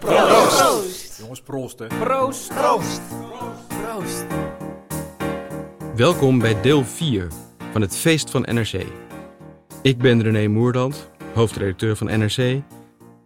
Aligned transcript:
Jongens, 0.00 1.40
proost 1.44 1.78
hè. 1.78 1.86
Proost. 1.86 2.48
Proost. 2.48 3.00
Proost. 3.68 4.24
Welkom 5.94 6.38
bij 6.38 6.60
deel 6.60 6.84
4 6.84 7.28
van 7.72 7.80
het 7.80 7.96
Feest 7.96 8.30
van 8.30 8.40
NRC. 8.40 8.82
Ik 9.82 9.98
ben 9.98 10.22
René 10.22 10.48
Moerdant, 10.48 11.10
hoofdredacteur 11.34 11.96
van 11.96 12.06
NRC. 12.06 12.36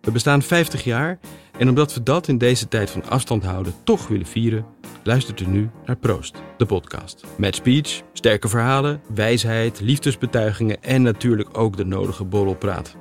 We 0.01 0.11
bestaan 0.13 0.43
50 0.43 0.85
jaar 0.85 1.19
en 1.59 1.69
omdat 1.69 1.95
we 1.95 2.03
dat 2.03 2.29
in 2.29 2.39
deze 2.39 2.69
tijd 2.69 2.91
van 2.91 3.05
afstand 3.09 3.45
houden 3.45 3.75
toch 3.85 4.09
willen 4.09 4.27
vieren, 4.27 4.67
luistert 5.03 5.41
u 5.41 5.47
nu 5.47 5.71
naar 5.85 5.97
Proost, 5.97 6.37
de 6.57 6.67
podcast. 6.67 7.25
Met 7.37 7.55
speech, 7.55 8.03
sterke 8.13 8.49
verhalen, 8.49 9.03
wijsheid, 9.15 9.81
liefdesbetuigingen 9.81 10.83
en 10.83 11.03
natuurlijk 11.03 11.59
ook 11.59 11.77
de 11.77 11.85
nodige 11.85 12.25
borrelpraat. 12.25 12.97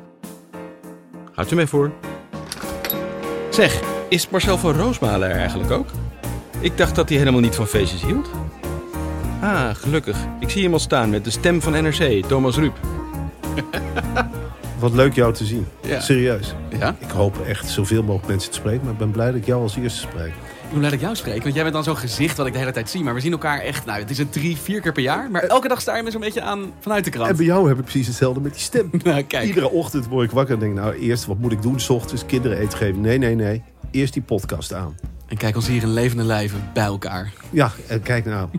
Houdt 1.34 1.52
u 1.52 1.56
mee 1.56 1.68
voor? 1.68 1.92
Zeg, 3.60 3.82
is 4.10 4.30
Marcel 4.30 4.58
van 4.58 4.74
Roosmalen 4.74 5.30
er 5.30 5.36
eigenlijk 5.36 5.72
ook? 5.72 5.88
Ik 6.60 6.78
dacht 6.78 6.96
dat 6.96 7.10
hij 7.10 7.18
helemaal 7.18 7.40
niet 7.42 7.56
van 7.56 7.68
feestjes 7.68 8.02
hield. 8.02 8.30
Ah, 9.42 9.70
gelukkig. 9.76 10.18
Ik 10.40 10.50
zie 10.50 10.64
hem 10.64 10.74
al 10.74 10.80
staan 10.80 11.10
met 11.10 11.24
de 11.24 11.30
stem 11.30 11.62
van 11.62 11.72
NRC, 11.72 12.26
Thomas 12.26 12.56
Ruip. 12.58 12.80
Wat 14.80 14.94
leuk 14.94 15.14
jou 15.14 15.34
te 15.34 15.46
zien. 15.46 15.68
Ja. 15.82 16.00
Serieus. 16.00 16.56
Ja? 16.80 16.96
Ik 17.00 17.10
hoop 17.10 17.46
echt 17.48 17.70
zoveel 17.70 18.02
mogelijk 18.02 18.28
mensen 18.28 18.52
te 18.52 18.58
spreken, 18.58 18.84
maar 18.84 18.94
ik 18.94 19.00
ben 19.00 19.12
blij 19.12 19.26
dat 19.26 19.36
ik 19.36 19.46
jou 19.46 19.62
als 19.62 19.76
eerste 19.76 20.00
spreek. 20.00 20.34
Blij 20.70 20.82
dat 20.82 20.92
ik 20.92 21.02
jou 21.02 21.16
spreek, 21.16 21.42
want 21.44 21.54
jij 21.54 21.64
bent 21.64 21.76
dan 21.76 21.84
zo'n 21.84 21.98
gezicht 21.98 22.38
wat 22.38 22.48
ik 22.48 22.54
de 22.54 22.60
hele 22.60 22.72
tijd 22.72 22.90
zie. 22.90 23.04
Maar 23.04 23.14
we 23.14 23.20
zien 23.20 23.32
elkaar 23.32 23.60
echt, 23.60 23.86
nou, 23.86 24.00
het 24.00 24.10
is 24.10 24.18
een 24.18 24.30
drie, 24.30 24.58
vier 24.58 24.82
keer 24.82 24.92
per 24.92 25.02
jaar. 25.04 25.32
Maar 25.32 25.44
elke 25.44 25.68
dag 25.68 25.82
sta 25.82 25.96
je 25.98 26.04
me 26.04 26.12
zo'n 26.12 26.22
beetje 26.22 26.42
aan 26.42 26.72
vanuit 26.80 27.04
de 27.06 27.12
En 27.12 27.18
krant. 27.20 27.38
bij 27.38 27.46
jou 27.46 27.68
heb 27.68 27.78
ik 27.78 27.84
precies 27.84 28.08
hetzelfde 28.08 28.42
met 28.42 28.52
die 28.54 28.62
stem. 28.62 28.90
Nou, 29.04 29.24
kijk. 29.24 29.48
Iedere 29.48 29.70
ochtend 29.70 30.08
word 30.08 30.26
ik 30.26 30.32
wakker 30.32 30.54
en 30.54 30.60
denk, 30.60 30.74
nou 30.76 30.94
eerst 30.96 31.26
wat 31.26 31.38
moet 31.38 31.52
ik 31.52 31.62
doen? 31.62 31.80
's 31.80 31.90
ochtends 31.90 32.26
kinderen 32.26 32.58
eten 32.58 32.78
geven. 32.78 33.02
Nee, 33.02 33.18
nee, 33.18 33.36
nee. 33.36 33.64
Eerst 33.92 34.14
die 34.14 34.22
podcast 34.22 34.74
aan. 34.74 34.96
En 35.28 35.38
kijk 35.38 35.56
ons 35.56 35.68
hier 35.68 35.82
in 35.82 35.94
levende 35.94 36.24
lijven 36.24 36.70
bij 36.74 36.84
elkaar. 36.84 37.34
Ja, 37.50 37.72
en 37.88 38.02
kijk 38.02 38.26
nou. 38.26 38.50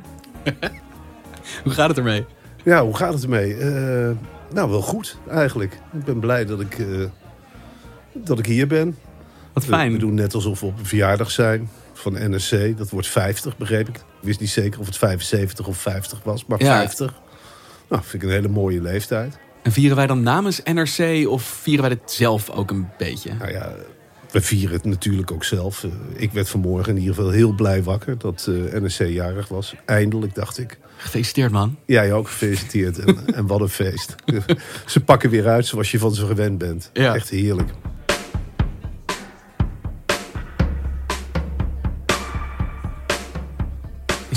Hoe 1.64 1.72
gaat 1.72 1.88
het 1.88 1.97
ermee? 1.98 2.25
Ja, 2.64 2.84
hoe 2.84 2.97
gaat 2.97 3.12
het 3.12 3.22
ermee? 3.22 3.56
Eh, 3.56 4.11
nou, 4.53 4.70
wel 4.70 4.83
goed 4.83 5.19
eigenlijk. 5.31 5.78
Ik 5.92 6.05
ben 6.05 6.19
blij 6.20 6.44
dat 6.44 6.61
ik, 6.61 6.78
eh, 6.78 6.86
dat 8.12 8.38
ik 8.38 8.47
hier 8.47 8.66
ben. 8.66 8.97
Wat 9.53 9.64
We- 9.66 9.72
fijn. 9.72 9.92
We, 9.92 9.98
doen 9.98 10.14
net 10.14 10.34
alsof 10.34 10.61
we 10.61 10.66
op 10.66 10.78
een 10.78 10.86
verjaardag 10.86 11.31
zijn 11.31 11.69
van 12.01 12.34
NSC. 12.34 12.77
Dat 12.79 12.91
wordt 12.91 13.06
50, 13.09 13.56
begreep 13.56 13.89
ik. 13.89 13.97
Ik 13.97 14.03
wist 14.20 14.41
niet 14.41 14.51
zeker 14.51 14.81
of 14.81 14.87
het 14.87 14.97
75 14.97 15.67
of 15.67 15.77
50 15.79 16.20
was, 16.23 16.47
maar 16.47 16.62
Ja. 16.62 16.79
50. 16.79 17.15
Nou, 17.89 18.03
vind 18.03 18.23
ik 18.23 18.29
een 18.29 18.34
hele 18.34 18.48
mooie 18.48 18.83
leeftijd. 18.83 19.39
En 19.62 19.73
vieren 19.73 19.97
wij 19.97 20.06
dan 20.06 20.23
namens 20.23 20.61
NRC 20.65 21.28
of 21.28 21.43
vieren 21.43 21.84
wij 21.89 21.98
dit 21.98 22.11
zelf 22.12 22.51
ook 22.51 22.71
een 22.71 22.89
beetje? 22.98 23.31
Nou 23.39 23.51
ja, 23.53 23.73
we 24.31 24.41
vieren 24.41 24.75
het 24.75 24.84
natuurlijk 24.84 25.31
ook 25.33 25.45
zelf. 25.45 25.84
Eh, 25.84 25.91
ik 26.17 26.33
werd 26.33 26.48
vanmorgen 26.48 26.93
in 26.95 27.01
ieder 27.01 27.15
geval 27.15 27.31
heel 27.31 27.53
blij 27.53 27.83
wakker 27.83 28.19
dat 28.19 28.47
eh, 28.48 28.81
NSC 28.81 29.01
jarig 29.06 29.48
was. 29.48 29.75
Eindelijk, 29.87 30.34
dacht 30.34 30.59
ik. 30.59 30.78
Gefeliciteerd, 30.97 31.51
man. 31.53 31.77
Jij 31.87 32.12
ook 32.12 32.28
gefeliciteerd. 32.28 32.99
en, 32.99 33.34
en 33.34 33.47
wat 33.47 33.60
een 33.60 33.69
feest. 33.69 34.15
ze 34.87 35.00
pakken 35.00 35.31
weer 35.31 35.49
uit 35.49 35.66
zoals 35.66 35.91
je 35.91 35.99
van 35.99 36.15
ze 36.15 36.27
gewend 36.27 36.59
bent. 36.59 36.91
Ja. 36.93 37.15
Echt 37.15 37.28
heerlijk. 37.28 37.71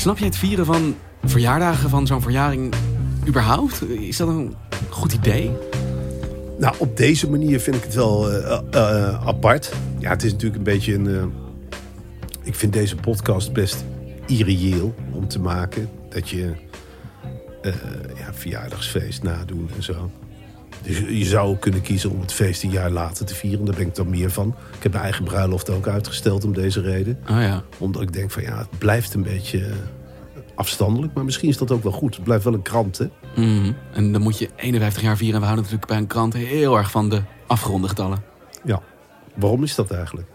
Snap 0.04 0.18
je 0.18 0.26
het 0.26 0.38
vieren 0.38 0.66
van 0.66 0.96
verjaardagen 1.24 1.90
van 1.90 2.08
zo'n 2.08 2.22
verjaring 2.22 2.74
überhaupt? 3.28 3.82
Is 3.90 4.18
dat 4.18 4.28
een 4.28 4.56
goed 4.90 5.14
idee? 5.14 5.52
Nou, 6.60 6.76
op 6.78 6.98
deze 6.98 7.30
manier 7.30 7.60
vind 7.60 7.76
ik 7.76 7.84
het 7.84 7.94
wel 7.94 8.32
eh, 8.32 8.62
eh, 8.72 9.28
apart. 9.28 9.74
Ja, 10.00 10.10
het 10.10 10.24
is 10.24 10.32
natuurlijk 10.32 10.58
een 10.58 10.64
beetje 10.74 10.94
een... 10.94 11.08
eh, 11.08 11.24
ik 12.42 12.56
vind 12.56 12.74
deze 12.74 12.96
podcast 12.96 13.54
best 13.54 13.86
irreëel 14.28 14.96
om 15.12 15.28
te 15.28 15.40
maken. 15.40 15.90
Dat 16.10 16.30
je 16.30 16.52
eh, 17.62 17.74
ja, 18.18 18.34
verjaardagsfeest 18.34 19.24
nadoen 19.24 19.70
en 19.76 19.84
zo. 19.84 20.12
Dus 20.84 21.00
je 21.00 21.26
zou 21.26 21.58
kunnen 21.58 21.82
kiezen 21.82 22.12
om 22.12 22.22
het 22.22 22.34
feest 22.34 22.64
een 22.64 22.72
jaar 22.72 22.90
later 22.90 23.26
te 23.26 23.36
vieren. 23.36 23.66
Daar 23.66 23.76
ben 23.76 23.88
ik 23.88 23.96
dan 23.96 24.10
meer 24.10 24.32
van. 24.32 24.56
Ik 24.78 24.84
heb 24.84 24.92
mijn 24.92 25.04
eigen 25.04 25.24
bruiloft 25.24 25.70
ook 25.70 25.88
uitgesteld 25.88 26.44
om 26.44 26.54
deze 26.54 26.82
reden. 26.82 27.20
Oh 27.30 27.42
ja. 27.42 27.64
Omdat 27.78 28.02
ik 28.02 28.14
denk 28.14 28.32
van 28.32 28.44
ja, 28.44 28.58
het 28.58 28.78
blijft 28.78 29.14
een 29.14 29.24
beetje 29.24 29.72
afstandelijk. 30.56 31.14
Maar 31.14 31.24
misschien 31.26 31.50
is 31.50 31.58
dat 31.58 31.72
ook 31.72 31.84
wel 31.84 31.92
goed. 31.92 32.16
Het 32.16 32.24
blijft 32.24 32.44
wel 32.44 32.54
een 32.54 32.62
krant, 32.62 32.98
hè? 32.98 33.08
Mhm. 33.36 33.72
En 33.94 34.12
dan 34.12 34.22
moet 34.22 34.38
je 34.38 34.50
51 34.56 35.02
jaar 35.02 35.18
vieren. 35.18 35.36
En 35.36 35.40
we 35.42 35.46
houden 35.46 35.64
natuurlijk 35.64 35.92
bij 35.92 36.02
een 36.02 36.08
krant 36.08 36.34
heel 36.34 36.78
erg 36.78 36.92
van 36.92 37.10
de 37.10 37.22
afgeronde 37.48 37.88
getallen. 37.88 38.24
Ja. 38.64 38.82
Waarom 39.36 39.64
is 39.64 39.76
dat 39.76 39.92
eigenlijk? 39.92 40.28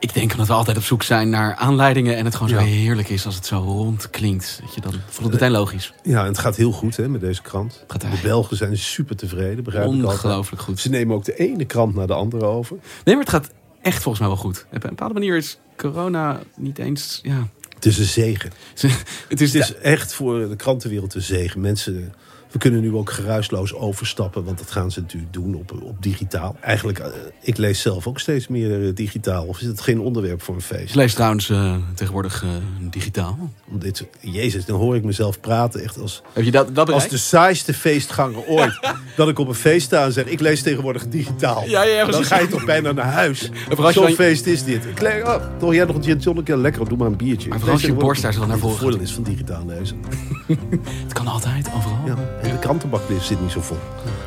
Ik 0.00 0.14
denk 0.14 0.32
omdat 0.32 0.46
we 0.46 0.52
altijd 0.52 0.76
op 0.76 0.82
zoek 0.82 1.02
zijn 1.02 1.30
naar 1.30 1.54
aanleidingen. 1.54 2.16
En 2.16 2.24
het 2.24 2.34
gewoon 2.34 2.48
zo 2.48 2.58
heerlijk 2.58 3.08
is 3.08 3.26
als 3.26 3.34
het 3.34 3.46
zo 3.46 3.56
rond 3.56 4.10
klinkt. 4.10 4.58
Dat 4.64 4.74
je 4.74 4.80
dan 4.80 4.92
voelt 4.92 5.32
het 5.32 5.40
meteen 5.40 5.50
logisch. 5.50 5.92
Ja, 6.02 6.20
en 6.20 6.26
het 6.26 6.38
gaat 6.38 6.56
heel 6.56 6.72
goed 6.72 6.96
hè, 6.96 7.08
met 7.08 7.20
deze 7.20 7.42
krant. 7.42 7.84
De 7.86 8.18
Belgen 8.22 8.56
zijn 8.56 8.78
super 8.78 9.16
tevreden, 9.16 9.64
begrijp 9.64 9.86
ik 9.86 9.92
altijd. 9.92 10.12
ongelooflijk 10.12 10.62
goed. 10.62 10.80
Ze 10.80 10.90
nemen 10.90 11.16
ook 11.16 11.24
de 11.24 11.34
ene 11.36 11.64
krant 11.64 11.94
naar 11.94 12.06
de 12.06 12.14
andere 12.14 12.44
over. 12.44 12.76
Nee, 13.04 13.14
maar 13.14 13.24
het 13.24 13.34
gaat 13.34 13.50
echt 13.82 14.02
volgens 14.02 14.18
mij 14.18 14.28
wel 14.28 14.42
goed. 14.42 14.66
Op 14.72 14.82
een 14.84 14.88
bepaalde 14.88 15.14
manier 15.14 15.36
is 15.36 15.58
corona 15.76 16.40
niet 16.56 16.78
eens... 16.78 17.20
Ja. 17.22 17.48
Het 17.74 17.86
is 17.86 17.98
een 17.98 18.04
zegen. 18.04 18.50
Het 19.28 19.40
is, 19.40 19.52
Het 19.52 19.62
is 19.62 19.74
echt 19.74 20.14
voor 20.14 20.48
de 20.48 20.56
krantenwereld 20.56 21.14
een 21.14 21.22
zegen. 21.22 21.60
Mensen, 21.60 22.14
we 22.50 22.58
kunnen 22.58 22.80
nu 22.80 22.94
ook 22.94 23.10
geruisloos 23.10 23.74
overstappen, 23.74 24.44
want 24.44 24.58
dat 24.58 24.70
gaan 24.70 24.90
ze 24.90 25.00
natuurlijk 25.00 25.32
doen 25.32 25.54
op, 25.54 25.72
op 25.82 26.02
digitaal. 26.02 26.56
Eigenlijk, 26.60 26.98
eh, 26.98 27.06
ik 27.40 27.56
lees 27.56 27.80
zelf 27.80 28.06
ook 28.06 28.18
steeds 28.20 28.48
meer 28.48 28.86
eh, 28.86 28.94
digitaal. 28.94 29.44
Of 29.44 29.60
is 29.60 29.66
het 29.66 29.80
geen 29.80 30.00
onderwerp 30.00 30.42
voor 30.42 30.54
een 30.54 30.60
feest? 30.60 30.88
Ik 30.88 30.94
lees 30.94 31.14
trouwens 31.14 31.50
eh, 31.50 31.76
tegenwoordig 31.94 32.44
digitaal. 32.90 33.38
Om 33.70 33.78
dit, 33.78 34.04
jezus, 34.20 34.64
dan 34.64 34.78
hoor 34.78 34.96
ik 34.96 35.04
mezelf 35.04 35.40
praten 35.40 35.82
echt 35.82 36.00
als, 36.00 36.22
Heb 36.32 36.44
je 36.44 36.50
dat, 36.50 36.74
dat 36.74 36.90
als 36.90 37.08
de 37.08 37.16
saaiste 37.16 37.74
feestganger 37.74 38.46
ooit. 38.46 38.80
dat 39.16 39.28
ik 39.28 39.38
op 39.38 39.48
een 39.48 39.54
feest 39.54 39.86
sta 39.86 40.04
en 40.04 40.12
zeg, 40.12 40.24
ik 40.24 40.40
lees 40.40 40.62
tegenwoordig 40.62 41.08
digitaal. 41.08 41.66
Ja, 41.66 41.82
ja, 41.82 42.04
dan 42.04 42.24
ga 42.24 42.38
je 42.38 42.48
toch 42.48 42.64
bijna 42.64 42.92
naar 42.92 43.12
huis. 43.12 43.50
je 43.68 43.92
Zo'n 43.92 44.12
feest 44.12 44.46
is 44.46 44.64
dit. 44.64 44.84
Ik 44.84 45.00
lees, 45.00 45.22
oh, 45.22 45.42
toch 45.58 45.74
jij 45.74 45.84
nog 45.84 45.96
een 45.96 46.04
gin 46.04 46.18
tonic? 46.18 46.46
Ja, 46.46 46.56
lekker, 46.56 46.88
doe 46.88 46.98
maar 46.98 47.06
een 47.06 47.16
biertje. 47.16 47.48
Maar 47.48 47.58
vooral 47.58 47.76
als 47.76 47.84
je 47.84 47.94
borst 47.94 48.22
daar 48.22 48.32
zo 48.32 48.46
naar 48.46 48.58
voren 48.58 48.74
Het 48.74 48.82
voordeel 48.82 49.00
is 49.00 49.12
van 49.12 49.22
digitaal 49.22 49.66
lezen. 49.66 50.00
Het 51.04 51.12
kan 51.12 51.26
altijd, 51.26 51.68
overal. 51.76 51.98
Ja, 52.06 52.16
en 52.42 52.50
de 52.50 52.58
krantenbak 52.58 53.00
zit 53.20 53.40
niet 53.40 53.50
zo 53.50 53.60
vol. 53.60 53.76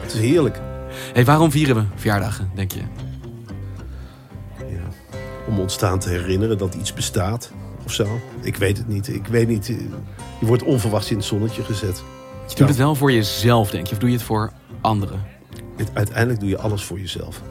Het 0.02 0.14
is 0.14 0.20
heerlijk. 0.20 0.60
Hey, 1.14 1.26
waarom 1.26 1.52
vieren 1.52 1.76
we 1.76 1.84
verjaardagen, 1.96 2.52
denk 2.56 2.72
je? 2.72 2.82
Ja. 4.58 4.88
Om 5.48 5.60
ons 5.60 5.78
te 5.78 5.98
herinneren 6.10 6.58
dat 6.58 6.74
iets 6.76 6.94
bestaat. 6.94 7.52
Of 7.86 7.92
zo. 7.94 8.20
Ik 8.42 8.56
weet 8.56 8.78
het 8.78 8.88
niet. 8.88 9.08
Ik 9.08 9.28
weet 9.28 9.48
niet. 9.48 9.70
eh, 9.70 9.76
Je 10.40 10.46
wordt 10.46 10.64
onverwachts 10.64 11.10
in 11.12 11.18
het 11.18 11.26
zonnetje 11.26 11.64
gezet. 11.64 12.04
Je 12.48 12.56
doet 12.56 12.68
het 12.68 12.78
wel 12.78 12.96
voor 12.96 13.12
jezelf, 13.12 13.70
denk 13.70 13.88
je? 13.88 13.94
Of 13.94 14.00
doe 14.00 14.10
je 14.10 14.16
het 14.16 14.26
voor 14.26 14.52
anderen? 14.82 15.22
Uiteindelijk 15.94 16.40
doe 16.40 16.50
je 16.50 16.58
alles 16.58 16.84
voor 16.84 17.00
jezelf. 17.00 17.42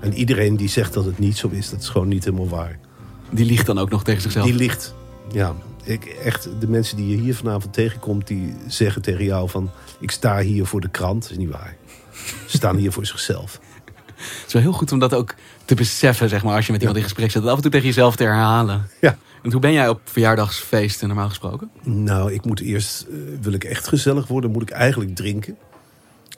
En 0.00 0.14
iedereen 0.14 0.56
die 0.56 0.68
zegt 0.68 0.94
dat 0.94 1.04
het 1.04 1.18
niet 1.18 1.36
zo 1.36 1.48
is, 1.48 1.70
dat 1.70 1.80
is 1.80 1.88
gewoon 1.88 2.08
niet 2.08 2.24
helemaal 2.24 2.48
waar. 2.48 2.78
Die 3.30 3.44
liegt 3.46 3.66
dan 3.66 3.78
ook 3.78 3.90
nog 3.90 4.04
tegen 4.04 4.22
zichzelf. 4.22 4.46
Die 4.46 4.54
ligt. 4.54 4.94
Ja, 5.32 5.54
ik, 5.88 6.04
echt, 6.04 6.48
de 6.60 6.68
mensen 6.68 6.96
die 6.96 7.08
je 7.08 7.16
hier 7.16 7.34
vanavond 7.34 7.72
tegenkomt, 7.72 8.26
die 8.26 8.54
zeggen 8.66 9.02
tegen 9.02 9.24
jou 9.24 9.48
van... 9.48 9.70
ik 10.00 10.10
sta 10.10 10.40
hier 10.40 10.66
voor 10.66 10.80
de 10.80 10.88
krant. 10.88 11.22
Dat 11.22 11.30
is 11.30 11.36
niet 11.36 11.50
waar. 11.50 11.76
Ze 12.46 12.56
staan 12.56 12.76
hier 12.76 12.92
voor 12.92 13.06
zichzelf. 13.06 13.60
Het 14.18 14.44
is 14.46 14.52
wel 14.52 14.62
heel 14.62 14.72
goed 14.72 14.92
om 14.92 14.98
dat 14.98 15.14
ook 15.14 15.34
te 15.64 15.74
beseffen, 15.74 16.28
zeg 16.28 16.44
maar, 16.44 16.56
als 16.56 16.66
je 16.66 16.72
met 16.72 16.80
iemand 16.80 16.98
in 16.98 17.04
gesprek 17.04 17.30
zit. 17.30 17.42
Dat 17.42 17.50
af 17.50 17.56
en 17.56 17.62
toe 17.62 17.70
tegen 17.70 17.86
jezelf 17.86 18.16
te 18.16 18.24
herhalen. 18.24 18.88
Ja. 19.00 19.18
En 19.42 19.52
hoe 19.52 19.60
ben 19.60 19.72
jij 19.72 19.88
op 19.88 20.00
verjaardagsfeesten 20.04 21.08
normaal 21.08 21.28
gesproken? 21.28 21.70
Nou, 21.82 22.32
ik 22.32 22.44
moet 22.44 22.60
eerst, 22.60 23.02
eh, 23.10 23.16
wil 23.40 23.52
ik 23.52 23.64
echt 23.64 23.88
gezellig 23.88 24.26
worden, 24.26 24.50
moet 24.50 24.62
ik 24.62 24.70
eigenlijk 24.70 25.14
drinken. 25.14 25.56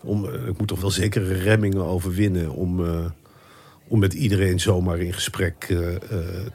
Om, 0.03 0.27
eh, 0.27 0.47
ik 0.47 0.59
moet 0.59 0.69
toch 0.69 0.81
wel 0.81 0.91
zekere 0.91 1.35
remmingen 1.35 1.85
overwinnen 1.85 2.51
om, 2.51 2.87
eh, 2.87 3.05
om 3.89 3.99
met 3.99 4.13
iedereen 4.13 4.61
zomaar 4.61 4.99
in 4.99 5.13
gesprek 5.13 5.67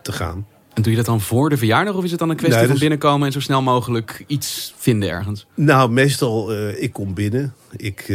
te 0.01 0.11
gaan. 0.11 0.47
En 0.75 0.81
doe 0.81 0.91
je 0.91 0.97
dat 0.97 1.05
dan 1.05 1.21
voor 1.21 1.49
de 1.49 1.57
verjaardag? 1.57 1.95
Of 1.95 2.03
is 2.03 2.09
het 2.11 2.19
dan 2.19 2.29
een 2.29 2.35
kwestie 2.35 2.59
Nee, 2.59 2.69
van 2.69 2.79
binnenkomen 2.79 3.27
en 3.27 3.33
zo 3.33 3.39
snel 3.39 3.61
mogelijk 3.61 4.23
iets 4.27 4.73
vinden 4.77 5.09
ergens? 5.09 5.45
Nou, 5.53 5.91
meestal, 5.91 6.53
eh, 6.53 6.83
ik 6.83 6.93
kom 6.93 7.13
binnen. 7.13 7.53
Ik, 7.77 8.05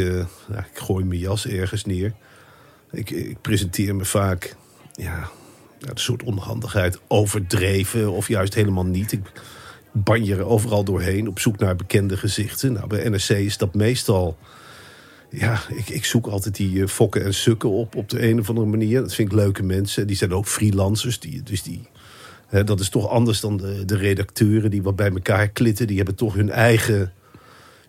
nou, 0.49 0.65
ik 0.73 0.79
gooi 0.79 1.05
mijn 1.05 1.21
jas 1.21 1.47
ergens 1.47 1.85
neer. 1.85 2.13
Ik, 2.93 3.11
ik 3.11 3.41
presenteer 3.41 3.95
me 3.95 4.05
vaak 4.05 4.57
ja, 4.93 5.29
een 5.81 5.97
soort 5.97 6.23
onhandigheid 6.23 7.01
overdreven 7.09 8.13
of 8.13 8.29
juist 8.29 8.55
helemaal 8.55 8.87
niet. 8.87 9.13
Ik 9.13 9.21
banjer 9.93 10.39
er 10.39 10.47
overal 10.47 10.85
doorheen 10.85 11.29
op 11.29 11.39
zoek 11.39 11.59
naar 11.59 11.77
bekende 11.77 12.17
gezichten. 12.17 12.73
Nou, 12.73 12.87
bij 12.87 13.09
NRC 13.09 13.29
is 13.29 13.59
dat 13.59 13.75
meestal... 13.75 14.37
Ja, 15.31 15.61
ik, 15.69 15.89
ik 15.89 16.05
zoek 16.05 16.27
altijd 16.27 16.57
die 16.57 16.83
eh, 16.83 16.89
fokken 16.89 17.25
en 17.25 17.35
sukken 17.35 17.71
op 17.71 17.95
op 17.97 18.09
de 18.09 18.29
een 18.29 18.41
of 18.41 18.49
andere 18.49 18.67
manier. 18.67 19.01
Dat 19.01 19.15
vind 19.15 19.33
ik 19.33 19.39
leuke 19.39 19.63
mensen. 19.63 20.07
Die 20.07 20.17
zijn 20.17 20.33
ook 20.33 20.47
freelancers. 20.47 21.21
Die, 21.21 21.43
dus 21.43 21.63
die, 21.63 21.89
dat 22.51 22.81
is 22.81 22.89
toch 22.89 23.09
anders 23.09 23.41
dan 23.41 23.57
de, 23.57 23.85
de 23.85 23.97
redacteuren 23.97 24.71
die 24.71 24.83
wat 24.83 24.97
bij 24.97 25.11
elkaar 25.11 25.49
klitten. 25.49 25.87
Die 25.87 25.97
hebben 25.97 26.15
toch 26.15 26.35
hun 26.35 26.51
eigen, 26.51 27.13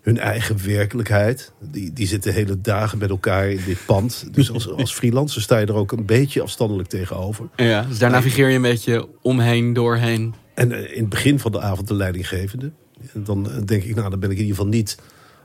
hun 0.01 0.17
eigen 0.17 0.65
werkelijkheid. 0.65 1.51
Die, 1.59 1.93
die 1.93 2.07
zitten 2.07 2.33
hele 2.33 2.61
dagen 2.61 2.97
met 2.97 3.09
elkaar 3.09 3.49
in 3.49 3.61
dit 3.65 3.85
pand. 3.85 4.27
Dus 4.31 4.51
als, 4.51 4.69
als 4.69 4.93
freelancer 4.93 5.41
sta 5.41 5.57
je 5.57 5.65
er 5.65 5.73
ook 5.73 5.91
een 5.91 6.05
beetje 6.05 6.41
afstandelijk 6.41 6.89
tegenover. 6.89 7.49
Ja, 7.55 7.81
dus 7.81 7.99
daar 7.99 8.09
navigeer 8.11 8.49
je 8.49 8.55
een 8.55 8.61
beetje 8.61 9.07
omheen, 9.21 9.73
doorheen. 9.73 10.33
En 10.53 10.71
eh, 10.71 10.95
in 10.95 11.01
het 11.01 11.09
begin 11.09 11.39
van 11.39 11.51
de 11.51 11.59
avond 11.59 11.87
de 11.87 11.93
leidinggevende. 11.93 12.71
En 13.13 13.23
dan 13.23 13.51
eh, 13.51 13.57
denk 13.65 13.83
ik, 13.83 13.95
nou, 13.95 14.09
dan 14.09 14.19
ben 14.19 14.29
ik 14.29 14.37
in 14.37 14.41
ieder 14.41 14.57
geval 14.57 14.71
niet 14.71 14.97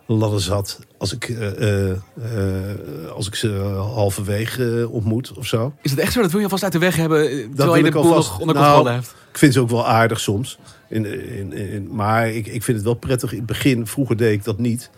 ladder 0.06 0.40
zat 0.40 0.78
als 0.98 1.14
ik, 1.14 1.28
eh, 1.28 1.90
eh, 1.90 1.90
eh, 1.90 3.10
als 3.10 3.26
ik 3.26 3.34
ze 3.34 3.48
halverwege 3.94 4.88
ontmoet 4.90 5.32
of 5.32 5.46
zo. 5.46 5.74
Is 5.82 5.90
het 5.90 6.00
echt 6.00 6.12
zo? 6.12 6.20
Dat 6.20 6.30
wil 6.30 6.38
je 6.38 6.44
alvast 6.44 6.62
uit 6.62 6.72
de 6.72 6.78
weg 6.78 6.96
hebben, 6.96 7.20
terwijl 7.28 7.72
wil 7.72 7.76
je 7.76 7.82
de 7.82 7.90
boel 7.90 8.14
nog 8.14 8.40
onder 8.40 8.54
nou, 8.54 8.66
controle 8.66 8.94
hebt? 8.94 9.14
Ik 9.30 9.38
vind 9.38 9.52
ze 9.52 9.60
ook 9.60 9.70
wel 9.70 9.86
aardig 9.86 10.20
soms. 10.20 10.58
In, 10.88 11.28
in, 11.36 11.52
in, 11.52 11.94
maar 11.94 12.28
ik, 12.30 12.46
ik 12.46 12.62
vind 12.62 12.76
het 12.76 12.86
wel 12.86 12.94
prettig. 12.94 13.30
In 13.30 13.38
het 13.38 13.46
begin, 13.46 13.86
vroeger 13.86 14.16
deed 14.16 14.32
ik 14.32 14.44
dat 14.44 14.58
niet. 14.58 14.90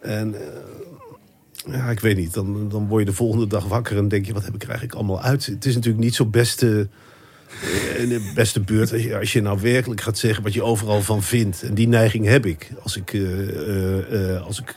En 0.00 0.34
ja, 1.66 1.90
ik 1.90 2.00
weet 2.00 2.16
niet. 2.16 2.34
Dan, 2.34 2.68
dan 2.68 2.88
word 2.88 3.00
je 3.04 3.10
de 3.10 3.16
volgende 3.16 3.46
dag 3.46 3.64
wakker 3.64 3.96
en 3.96 4.08
denk 4.08 4.26
je, 4.26 4.32
wat 4.32 4.44
heb 4.44 4.54
ik 4.54 4.62
eigenlijk 4.62 4.94
allemaal 4.94 5.20
uit? 5.20 5.46
Het 5.46 5.64
is 5.64 5.74
natuurlijk 5.74 6.04
niet 6.04 6.14
zo 6.14 6.26
beste, 6.26 6.88
in 7.96 8.08
de 8.08 8.32
beste 8.34 8.60
beurt. 8.60 8.92
Als 8.92 9.02
je, 9.02 9.18
als 9.18 9.32
je 9.32 9.42
nou 9.42 9.58
werkelijk 9.60 10.00
gaat 10.00 10.18
zeggen 10.18 10.42
wat 10.42 10.52
je 10.52 10.62
overal 10.62 11.02
van 11.02 11.22
vindt. 11.22 11.62
En 11.62 11.74
die 11.74 11.88
neiging 11.88 12.26
heb 12.26 12.46
ik. 12.46 12.70
Als 12.82 12.96
ik, 12.96 13.12
eh, 13.12 13.48
eh, 13.48 14.34
eh, 14.34 14.46
als 14.46 14.60
ik 14.60 14.74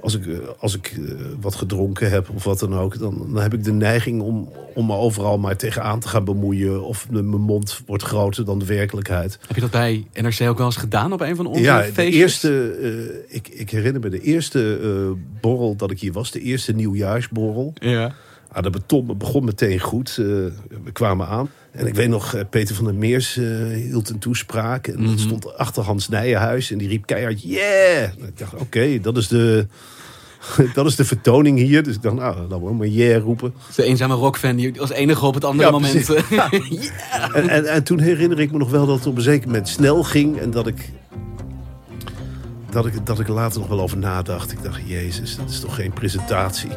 als 0.00 0.14
ik, 0.14 0.26
als 0.58 0.74
ik 0.76 0.94
wat 1.40 1.54
gedronken 1.54 2.10
heb 2.10 2.30
of 2.34 2.44
wat 2.44 2.58
dan 2.58 2.74
ook, 2.74 2.98
dan, 2.98 3.26
dan 3.32 3.42
heb 3.42 3.54
ik 3.54 3.64
de 3.64 3.72
neiging 3.72 4.20
om, 4.22 4.52
om 4.74 4.86
me 4.86 4.94
overal 4.94 5.38
maar 5.38 5.56
tegenaan 5.56 6.00
te 6.00 6.08
gaan 6.08 6.24
bemoeien. 6.24 6.84
Of 6.84 7.06
de- 7.10 7.22
mijn 7.22 7.40
mond 7.42 7.80
wordt 7.86 8.02
groter 8.02 8.44
dan 8.44 8.58
de 8.58 8.64
werkelijkheid. 8.64 9.38
Heb 9.46 9.54
je 9.54 9.60
dat 9.60 9.70
bij 9.70 10.06
NRC 10.14 10.40
ook 10.40 10.56
wel 10.56 10.66
eens 10.66 10.76
gedaan 10.76 11.12
op 11.12 11.20
een 11.20 11.36
van 11.36 11.46
onze 11.46 11.62
ja, 11.62 11.78
de 11.82 11.92
feestjes? 11.92 12.20
eerste, 12.22 12.70
eh, 13.28 13.36
ik, 13.36 13.48
ik 13.48 13.70
herinner 13.70 14.00
me 14.02 14.08
de 14.08 14.20
eerste 14.20 14.78
borrel 15.40 15.76
dat 15.76 15.90
ik 15.90 16.00
hier 16.00 16.12
was, 16.12 16.30
de 16.30 16.40
eerste 16.40 16.72
nieuwjaarsborrel. 16.72 17.72
Ja. 17.74 18.14
Ah, 18.52 18.62
dat 18.62 18.72
beton 18.72 19.18
begon 19.18 19.44
meteen 19.44 19.78
goed. 19.80 20.08
Eh, 20.08 20.16
we 20.84 20.92
kwamen 20.92 21.26
aan. 21.26 21.48
En 21.70 21.86
ik 21.86 21.94
weet 21.94 22.08
nog, 22.08 22.34
eh, 22.34 22.40
Peter 22.50 22.74
van 22.74 22.84
der 22.84 22.94
Meers 22.94 23.36
eh, 23.36 23.44
hield 23.74 24.08
een 24.10 24.18
toespraak. 24.18 24.86
En 24.86 25.00
Mhm. 25.00 25.10
dat 25.10 25.18
stond 25.20 25.56
achter 25.56 25.82
Hans 25.82 26.08
Nijenhuis. 26.08 26.70
En 26.70 26.78
die 26.78 26.88
riep 26.88 27.06
keihard, 27.06 27.42
yeah! 27.42 28.02
En 28.02 28.26
ik 28.26 28.38
dacht, 28.38 28.54
oké, 28.54 29.00
dat 29.00 29.16
is 29.16 29.28
de... 29.28 29.66
Dat 30.74 30.86
is 30.86 30.96
de 30.96 31.04
vertoning 31.04 31.58
hier. 31.58 31.82
Dus 31.82 31.94
ik 31.94 32.02
dacht, 32.02 32.14
nou, 32.14 32.40
laten 32.40 32.66
we 32.66 32.72
maar 32.74 32.86
yeah 32.86 33.22
roepen. 33.22 33.54
De 33.76 33.82
eenzame 33.82 34.14
rockfan 34.14 34.56
die 34.56 34.80
als 34.80 34.90
enige 34.90 35.26
op 35.26 35.34
het 35.34 35.44
andere 35.44 35.68
Ja, 35.68 35.74
moment... 35.74 36.10
En, 37.34 37.48
en, 37.48 37.64
en 37.64 37.82
toen 37.82 37.98
herinner 38.00 38.40
ik 38.40 38.52
me 38.52 38.58
nog 38.58 38.70
wel 38.70 38.86
dat 38.86 38.98
het 38.98 39.06
op 39.06 39.16
een 39.16 39.22
zeker 39.22 39.46
moment 39.46 39.68
snel 39.68 40.02
ging. 40.02 40.38
En 40.38 40.50
dat 40.50 40.66
ik, 40.66 40.90
dat 42.70 42.86
ik, 42.86 43.06
dat 43.06 43.20
ik 43.20 43.26
er 43.28 43.34
later 43.34 43.60
nog 43.60 43.68
wel 43.68 43.80
over 43.80 43.98
nadacht. 43.98 44.52
Ik 44.52 44.62
dacht, 44.62 44.80
jezus, 44.84 45.36
dat 45.36 45.50
is 45.50 45.60
toch 45.60 45.74
geen 45.74 45.92
presentatie. 45.92 46.70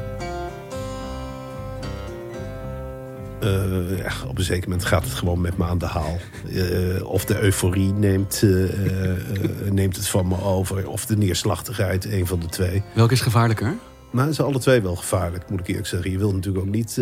Eh, 3.39 3.97
ja, 3.97 4.11
op 4.27 4.37
een 4.37 4.43
zeker 4.43 4.69
moment 4.69 4.87
gaat 4.87 5.03
het 5.03 5.13
gewoon 5.13 5.41
met 5.41 5.57
me 5.57 5.65
aan 5.65 5.77
de 5.77 5.85
haal. 5.85 6.17
Eh, 6.53 7.05
of 7.05 7.25
de 7.25 7.41
euforie 7.41 7.93
neemt, 7.93 8.43
eh, 8.43 9.71
neemt 9.71 9.95
het 9.95 10.07
van 10.07 10.27
me 10.27 10.41
over. 10.43 10.87
Of 10.89 11.05
de 11.05 11.17
neerslachtigheid, 11.17 12.05
een 12.05 12.27
van 12.27 12.39
de 12.39 12.45
twee. 12.45 12.83
Welke 12.93 13.13
is 13.13 13.21
gevaarlijker? 13.21 13.75
Maar 14.11 14.27
ze 14.27 14.33
zijn 14.33 14.47
alle 14.47 14.59
twee 14.59 14.81
wel 14.81 14.95
gevaarlijk, 14.95 15.49
moet 15.49 15.59
ik 15.59 15.67
eerlijk 15.67 15.87
zeggen. 15.87 16.11
Je 16.11 16.17
wilt 16.17 16.33
natuurlijk 16.33 16.65
ook 16.65 16.73
niet... 16.73 17.01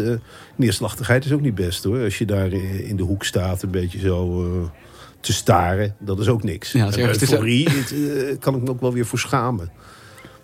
neerslachtigheid 0.56 1.26
is 1.26 1.32
ook 1.32 1.42
niet 1.42 1.56
best, 1.56 1.84
hoor. 1.84 2.04
Als 2.04 2.18
je 2.18 2.26
daar 2.26 2.52
in 2.52 2.96
de 2.96 3.04
hoek 3.04 3.24
staat, 3.24 3.62
een 3.62 3.72
beetje 3.72 4.00
zo 4.00 4.72
te 5.20 5.34
staren. 5.34 5.96
Dat 6.00 6.20
is 6.20 6.28
ook 6.28 6.44
niks. 6.44 6.72
Ja, 6.72 6.98
euforie 6.98 7.70
het, 7.70 7.94
kan 8.40 8.56
ik 8.56 8.62
me 8.62 8.70
ook 8.70 8.82
wel 8.82 8.94
weer 8.94 9.06
voor 9.06 9.20
schamen. 9.20 9.72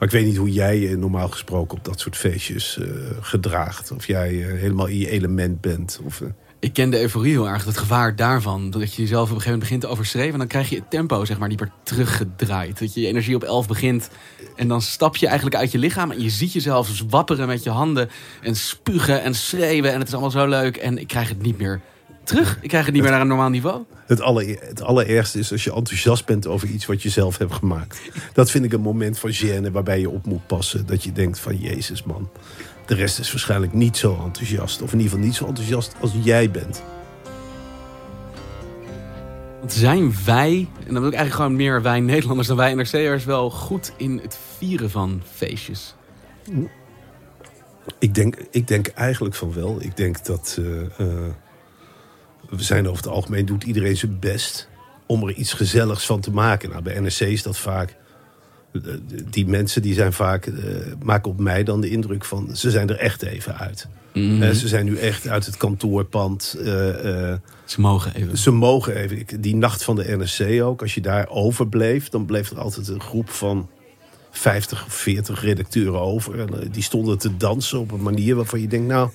Maar 0.03 0.13
ik 0.13 0.19
weet 0.19 0.29
niet 0.29 0.37
hoe 0.37 0.51
jij 0.51 0.79
je 0.79 0.97
normaal 0.97 1.27
gesproken 1.27 1.77
op 1.77 1.85
dat 1.85 1.99
soort 1.99 2.17
feestjes 2.17 2.77
eh, 2.77 2.87
gedraagt. 3.21 3.91
Of 3.91 4.07
jij 4.07 4.29
eh, 4.29 4.59
helemaal 4.59 4.85
in 4.85 4.97
je 4.97 5.09
element 5.09 5.61
bent. 5.61 5.99
Of, 6.03 6.21
eh, 6.21 6.27
Ik 6.59 6.73
ken 6.73 6.89
de 6.89 7.01
euforie 7.01 7.31
heel 7.31 7.49
erg, 7.49 7.65
het 7.65 7.77
gevaar 7.77 8.15
daarvan. 8.15 8.69
Dat 8.69 8.93
je 8.93 9.01
jezelf 9.01 9.29
op 9.29 9.35
een 9.35 9.41
gegeven 9.41 9.51
moment 9.51 9.59
begint 9.59 9.81
te 9.81 9.87
overschreven... 9.87 10.31
en 10.31 10.37
dan 10.37 10.47
krijg 10.47 10.69
je 10.69 10.75
het 10.75 10.89
tempo 10.89 11.25
zeg 11.25 11.37
maar, 11.39 11.47
niet 11.47 11.59
meer 11.59 11.71
teruggedraaid. 11.83 12.79
Dat 12.79 12.93
je 12.93 13.01
je 13.01 13.07
energie 13.07 13.35
op 13.35 13.43
11 13.43 13.67
begint 13.67 14.09
en 14.55 14.67
dan 14.67 14.81
stap 14.81 15.15
je 15.15 15.27
eigenlijk 15.27 15.55
uit 15.55 15.71
je 15.71 15.77
lichaam... 15.77 16.11
en 16.11 16.21
je 16.21 16.29
ziet 16.29 16.53
jezelf 16.53 16.87
zwapperen 16.87 17.47
met 17.47 17.63
je 17.63 17.69
handen 17.69 18.09
en 18.41 18.55
spugen 18.55 19.21
en 19.21 19.35
schreeuwen... 19.35 19.91
en 19.91 19.99
het 19.99 20.07
is 20.07 20.13
allemaal 20.13 20.31
zo 20.31 20.47
leuk 20.47 20.77
en 20.77 20.97
ik 20.97 21.07
krijg 21.07 21.29
het 21.29 21.41
niet 21.41 21.57
meer 21.57 21.81
terug. 22.23 22.57
Ik 22.61 22.69
krijg 22.69 22.85
het 22.85 22.93
niet 22.93 23.03
meer 23.03 23.11
naar 23.11 23.21
een 23.21 23.27
normaal 23.27 23.49
niveau. 23.49 23.83
Het, 24.05 24.21
aller, 24.21 24.57
het 24.59 24.81
allerergste 24.81 25.39
is 25.39 25.51
als 25.51 25.63
je 25.63 25.73
enthousiast 25.73 26.25
bent 26.25 26.47
over 26.47 26.67
iets 26.67 26.85
wat 26.85 27.01
je 27.01 27.09
zelf 27.09 27.37
hebt 27.37 27.53
gemaakt. 27.53 28.01
Dat 28.33 28.51
vind 28.51 28.65
ik 28.65 28.73
een 28.73 28.81
moment 28.81 29.19
van 29.19 29.33
gêne 29.33 29.71
waarbij 29.71 29.99
je 29.99 30.09
op 30.09 30.25
moet 30.25 30.47
passen. 30.47 30.85
Dat 30.85 31.03
je 31.03 31.11
denkt 31.11 31.39
van, 31.39 31.57
jezus 31.57 32.03
man, 32.03 32.29
de 32.85 32.95
rest 32.95 33.19
is 33.19 33.31
waarschijnlijk 33.31 33.73
niet 33.73 33.97
zo 33.97 34.21
enthousiast. 34.23 34.81
Of 34.81 34.93
in 34.93 34.97
ieder 34.97 35.11
geval 35.11 35.25
niet 35.25 35.35
zo 35.35 35.45
enthousiast 35.45 35.95
als 35.99 36.11
jij 36.23 36.51
bent. 36.51 36.83
Want 39.59 39.75
zijn 39.75 40.13
wij, 40.25 40.67
en 40.87 40.93
dan 40.93 41.01
wil 41.01 41.11
ik 41.11 41.17
eigenlijk 41.17 41.33
gewoon 41.33 41.55
meer 41.55 41.81
wij 41.81 41.99
Nederlanders 41.99 42.47
dan 42.47 42.57
wij 42.57 42.73
NRC'ers... 42.73 43.25
wel 43.25 43.49
goed 43.49 43.93
in 43.97 44.19
het 44.21 44.39
vieren 44.57 44.89
van 44.89 45.21
feestjes? 45.33 45.95
Ik 47.99 48.15
denk, 48.15 48.35
ik 48.51 48.67
denk 48.67 48.87
eigenlijk 48.87 49.35
van 49.35 49.53
wel. 49.53 49.81
Ik 49.81 49.97
denk 49.97 50.25
dat 50.25 50.59
eh, 50.59 50.99
eh, 50.99 51.33
we 52.55 52.63
zijn 52.63 52.87
over 52.87 53.03
het 53.03 53.13
algemeen 53.13 53.45
doet 53.45 53.63
iedereen 53.63 53.97
zijn 53.97 54.19
best 54.19 54.67
om 55.05 55.27
er 55.27 55.33
iets 55.33 55.53
gezelligs 55.53 56.05
van 56.05 56.19
te 56.19 56.31
maken. 56.31 56.69
Nou, 56.69 56.81
bij 56.81 56.99
NRC 56.99 57.19
is 57.19 57.43
dat 57.43 57.57
vaak. 57.57 57.95
eh, 58.73 58.81
Die 59.29 59.47
mensen 59.47 59.81
die 59.81 59.93
zijn 59.93 60.13
vaak, 60.13 60.45
eh, 60.45 60.53
maken 61.03 61.31
op 61.31 61.39
mij 61.39 61.63
dan 61.63 61.81
de 61.81 61.89
indruk 61.89 62.25
van 62.25 62.55
ze 62.55 62.71
zijn 62.71 62.89
er 62.89 62.97
echt 62.97 63.21
even 63.21 63.57
uit. 63.57 63.87
Mhm. 64.13 64.41
Eh, 64.41 64.49
ze 64.51 64.67
zijn 64.67 64.85
nu 64.85 64.97
echt 64.97 65.27
uit 65.27 65.45
het 65.45 65.57
kantoorpand. 65.57 66.55
eh, 66.59 67.29
eh, 67.31 67.37
Ze 67.65 67.81
mogen 67.81 68.15
even. 68.15 68.37
ze 68.37 68.51
mogen 68.51 68.95
even. 68.95 69.19
ik- 69.19 69.43
Die 69.43 69.55
nacht 69.55 69.83
van 69.83 69.95
de 69.95 70.03
NRC 70.17 70.63
ook, 70.63 70.81
als 70.81 70.93
je 70.93 71.01
daar 71.01 71.29
overbleef, 71.29 72.09
dan 72.09 72.25
bleef 72.25 72.49
er 72.51 72.59
altijd 72.59 72.87
een 72.87 73.01
groep 73.01 73.29
van 73.29 73.69
50 74.31 74.85
of 74.85 74.93
40 74.93 75.41
redacteuren 75.41 75.99
over. 76.01 76.39
En 76.39 76.61
eh, 76.61 76.67
die 76.71 76.83
stonden 76.83 77.17
te 77.17 77.37
dansen 77.37 77.79
op 77.79 77.91
een 77.91 78.01
manier 78.03 78.35
waarvan 78.35 78.61
je 78.61 78.67
denkt, 78.67 78.87
nou, 78.87 79.09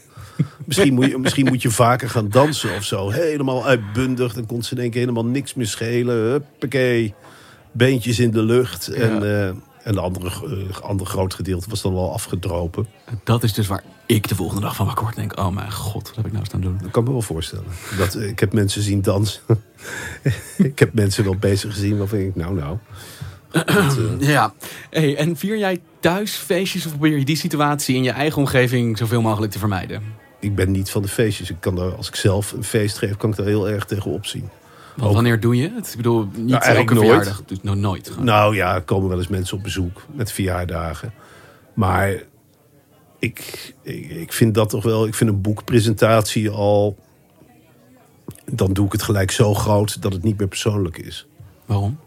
misschien 0.64 0.94
moet 0.94 1.06
je, 1.06 1.18
misschien 1.18 1.46
moet 1.46 1.62
je 1.62 1.70
vaker 1.70 2.10
gaan 2.10 2.28
dansen 2.28 2.76
of 2.76 2.84
zo. 2.84 3.10
Helemaal 3.10 3.66
uitbundig. 3.66 4.34
Dan 4.34 4.46
kon 4.46 4.62
ze 4.62 4.76
één 4.76 4.90
keer 4.90 5.00
helemaal 5.00 5.24
niks 5.24 5.54
meer 5.54 5.66
schelen. 5.66 6.16
Huppakee. 6.16 7.14
Beentjes 7.72 8.18
in 8.18 8.30
de 8.30 8.42
lucht. 8.42 8.88
En, 8.88 9.22
eh, 9.22 9.46
en 9.88 9.94
de 9.94 10.00
andere, 10.00 10.28
eh, 10.28 10.80
andere 10.80 11.10
groot 11.10 11.34
gedeelte 11.34 11.70
was 11.70 11.82
dan 11.82 11.94
wel 11.94 12.12
afgedropen. 12.12 12.86
Dat 13.24 13.42
is 13.42 13.52
dus 13.52 13.66
waar 13.66 13.82
ik 14.06 14.28
de 14.28 14.34
volgende 14.34 14.62
dag 14.62 14.76
van 14.76 14.86
wakker 14.86 15.04
word 15.04 15.16
en 15.16 15.20
denk... 15.20 15.38
oh 15.38 15.54
mijn 15.54 15.72
god, 15.72 16.06
wat 16.06 16.16
heb 16.16 16.26
ik 16.26 16.32
nou 16.32 16.44
staan 16.44 16.60
doen? 16.60 16.78
Dat 16.82 16.90
kan 16.90 17.04
me 17.04 17.10
wel 17.10 17.22
voorstellen. 17.22 17.64
Dat, 17.98 18.14
eh, 18.14 18.28
ik 18.28 18.40
heb 18.40 18.52
mensen 18.52 18.82
zien 18.82 19.02
dansen. 19.02 19.40
ik 20.56 20.78
heb 20.78 20.92
mensen 20.94 21.24
wel 21.24 21.36
bezig 21.36 21.72
gezien 21.72 21.98
waarvan 21.98 22.18
ik, 22.18 22.36
nou 22.36 22.54
nou. 22.54 22.76
Dat, 23.50 23.98
Ja, 24.34 24.52
hey, 24.90 25.16
en 25.16 25.36
vier 25.36 25.58
jij 25.58 25.80
thuis 26.00 26.34
feestjes 26.34 26.86
of 26.86 26.90
probeer 26.90 27.18
je 27.18 27.24
die 27.24 27.36
situatie 27.36 27.96
in 27.96 28.02
je 28.02 28.10
eigen 28.10 28.38
omgeving 28.38 28.98
zoveel 28.98 29.22
mogelijk 29.22 29.52
te 29.52 29.58
vermijden? 29.58 30.02
Ik 30.40 30.54
ben 30.54 30.70
niet 30.70 30.90
van 30.90 31.02
de 31.02 31.08
feestjes. 31.08 31.50
Ik 31.50 31.56
kan 31.60 31.74
daar, 31.74 31.94
als 31.94 32.08
ik 32.08 32.14
zelf 32.14 32.52
een 32.52 32.64
feest 32.64 32.98
geef, 32.98 33.16
kan 33.16 33.30
ik 33.30 33.36
daar 33.36 33.46
heel 33.46 33.68
erg 33.68 33.84
tegen 33.84 34.10
opzien. 34.10 34.48
Want 34.96 35.14
wanneer 35.14 35.40
doe 35.40 35.56
je 35.56 35.70
het? 35.74 35.90
Ik 35.90 35.96
bedoel, 35.96 36.28
niet 36.34 36.48
Nou, 36.48 36.62
elke 36.64 36.94
nooit. 36.94 37.06
verjaardag. 37.06 37.42
Dus 37.46 37.58
no, 37.62 37.74
nooit. 37.74 38.08
gewoon. 38.08 38.24
Nou 38.24 38.56
ja, 38.56 38.74
er 38.74 38.82
komen 38.82 39.08
wel 39.08 39.18
eens 39.18 39.28
mensen 39.28 39.56
op 39.56 39.62
bezoek 39.62 40.02
met 40.12 40.32
verjaardagen. 40.32 41.12
Maar 41.74 42.22
ik, 43.18 43.74
ik, 43.82 44.10
ik 44.10 44.32
vind 44.32 44.54
dat 44.54 44.68
toch 44.68 44.82
wel. 44.84 45.06
Ik 45.06 45.14
vind 45.14 45.30
een 45.30 45.40
boekpresentatie 45.40 46.50
al. 46.50 46.98
Dan 48.52 48.72
doe 48.72 48.86
ik 48.86 48.92
het 48.92 49.02
gelijk 49.02 49.30
zo 49.30 49.54
groot 49.54 50.02
dat 50.02 50.12
het 50.12 50.22
niet 50.22 50.38
meer 50.38 50.48
persoonlijk 50.48 50.98
is. 50.98 51.26
Waarom? 51.66 51.98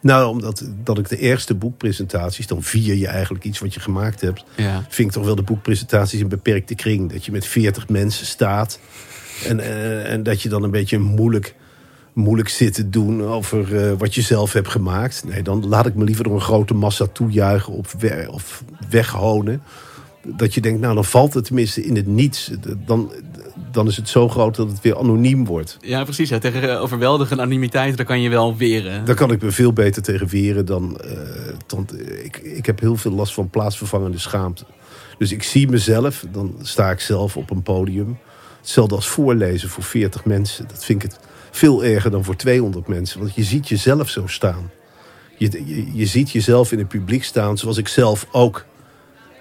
Nou, 0.00 0.28
omdat 0.28 0.64
dat 0.84 0.98
ik 0.98 1.08
de 1.08 1.18
eerste 1.18 1.54
boekpresentaties, 1.54 2.46
dan 2.46 2.62
vier 2.62 2.94
je 2.94 3.06
eigenlijk 3.06 3.44
iets 3.44 3.58
wat 3.58 3.74
je 3.74 3.80
gemaakt 3.80 4.20
hebt. 4.20 4.44
Ja. 4.56 4.84
Vind 4.88 5.08
ik 5.08 5.14
toch 5.14 5.24
wel 5.24 5.34
de 5.34 5.42
boekpresentaties 5.42 6.20
in 6.20 6.28
beperkte 6.28 6.74
kring. 6.74 7.12
Dat 7.12 7.24
je 7.24 7.32
met 7.32 7.46
40 7.46 7.88
mensen 7.88 8.26
staat. 8.26 8.78
En, 9.46 9.60
eh, 9.60 10.12
en 10.12 10.22
dat 10.22 10.42
je 10.42 10.48
dan 10.48 10.62
een 10.62 10.70
beetje 10.70 10.98
moeilijk, 10.98 11.54
moeilijk 12.12 12.48
zit 12.48 12.74
te 12.74 12.88
doen 12.88 13.22
over 13.24 13.76
eh, 13.86 13.92
wat 13.98 14.14
je 14.14 14.22
zelf 14.22 14.52
hebt 14.52 14.68
gemaakt. 14.68 15.24
Nee, 15.26 15.42
dan 15.42 15.66
laat 15.68 15.86
ik 15.86 15.94
me 15.94 16.04
liever 16.04 16.24
door 16.24 16.34
een 16.34 16.40
grote 16.40 16.74
massa 16.74 17.06
toejuichen 17.12 17.72
of, 17.72 17.94
we- 17.98 18.28
of 18.30 18.64
weghonen. 18.90 19.62
Dat 20.36 20.54
je 20.54 20.60
denkt, 20.60 20.80
nou 20.80 20.94
dan 20.94 21.04
valt 21.04 21.34
het 21.34 21.44
tenminste 21.44 21.84
in 21.84 21.96
het 21.96 22.06
niets. 22.06 22.50
Dan, 22.86 23.12
dan 23.70 23.86
is 23.86 23.96
het 23.96 24.08
zo 24.08 24.28
groot 24.28 24.56
dat 24.56 24.68
het 24.70 24.80
weer 24.80 24.98
anoniem 24.98 25.44
wordt. 25.44 25.76
Ja, 25.80 26.04
precies. 26.04 26.28
Ja. 26.28 26.38
Tegen 26.38 26.70
eh, 26.70 26.82
overweldigende 26.82 27.42
anonimiteit, 27.42 27.96
daar 27.96 28.06
kan 28.06 28.20
je 28.20 28.28
wel 28.28 28.56
weren. 28.56 29.04
Daar 29.04 29.14
kan 29.14 29.30
ik 29.32 29.42
me 29.42 29.50
veel 29.50 29.72
beter 29.72 30.02
tegen 30.02 30.26
weren 30.28 30.66
dan... 30.66 31.00
dan 31.66 31.88
ik, 32.22 32.36
ik 32.36 32.66
heb 32.66 32.80
heel 32.80 32.96
veel 32.96 33.12
last 33.12 33.34
van 33.34 33.50
plaatsvervangende 33.50 34.18
schaamte. 34.18 34.64
Dus 35.18 35.32
ik 35.32 35.42
zie 35.42 35.68
mezelf, 35.68 36.24
dan 36.32 36.54
sta 36.62 36.90
ik 36.90 37.00
zelf 37.00 37.36
op 37.36 37.50
een 37.50 37.62
podium. 37.62 38.18
Hetzelfde 38.60 38.94
als 38.94 39.08
voorlezen 39.08 39.68
voor 39.68 39.82
40 39.82 40.24
mensen. 40.24 40.68
Dat 40.68 40.84
vind 40.84 41.02
ik 41.04 41.10
het 41.10 41.20
veel 41.50 41.84
erger 41.84 42.10
dan 42.10 42.24
voor 42.24 42.36
200 42.36 42.86
mensen. 42.86 43.20
Want 43.20 43.34
je 43.34 43.42
ziet 43.42 43.68
jezelf 43.68 44.08
zo 44.08 44.26
staan. 44.26 44.70
Je, 45.36 45.50
je, 45.66 45.96
je 45.96 46.06
ziet 46.06 46.30
jezelf 46.30 46.72
in 46.72 46.78
het 46.78 46.88
publiek 46.88 47.24
staan 47.24 47.58
zoals 47.58 47.76
ik 47.76 47.88
zelf 47.88 48.26
ook 48.32 48.64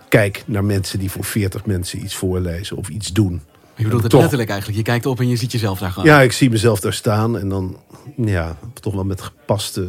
kijk 0.10 0.44
naar 0.46 0.64
mensen 0.64 1.00
die 1.00 1.12
voor 1.12 1.24
40 1.24 1.66
mensen 1.66 2.04
iets 2.04 2.16
voorlezen 2.16 2.78
of 2.78 2.90
iets 2.90 3.14
doen. 3.14 3.42
Je 3.78 3.84
bedoelt 3.84 4.02
het 4.02 4.12
Toch. 4.12 4.20
letterlijk 4.20 4.50
eigenlijk. 4.50 4.80
Je 4.80 4.86
kijkt 4.86 5.06
op 5.06 5.20
en 5.20 5.28
je 5.28 5.36
ziet 5.36 5.52
jezelf 5.52 5.80
daar 5.80 5.92
gewoon. 5.92 6.10
Ja, 6.10 6.22
ik 6.22 6.32
zie 6.32 6.50
mezelf 6.50 6.80
daar 6.80 6.94
staan 6.94 7.38
en 7.38 7.50
dan, 7.50 7.78
ja, 8.16 8.58
toch 8.82 8.94
wel 8.94 9.04
met 9.04 9.22
gepaste 9.22 9.88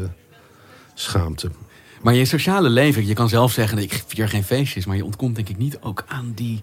schaamte. 0.95 1.51
Maar 2.03 2.15
je 2.15 2.25
sociale 2.25 2.69
leven, 2.69 3.07
je 3.07 3.15
kan 3.15 3.29
zelf 3.29 3.53
zeggen, 3.53 3.79
ik 3.79 4.05
vier 4.07 4.29
geen 4.29 4.45
feestjes, 4.45 4.87
maar 4.87 4.97
je 4.97 5.05
ontkomt 5.05 5.35
denk 5.35 5.49
ik 5.49 5.59
niet 5.59 5.79
ook 5.81 6.05
aan 6.09 6.33
die 6.35 6.61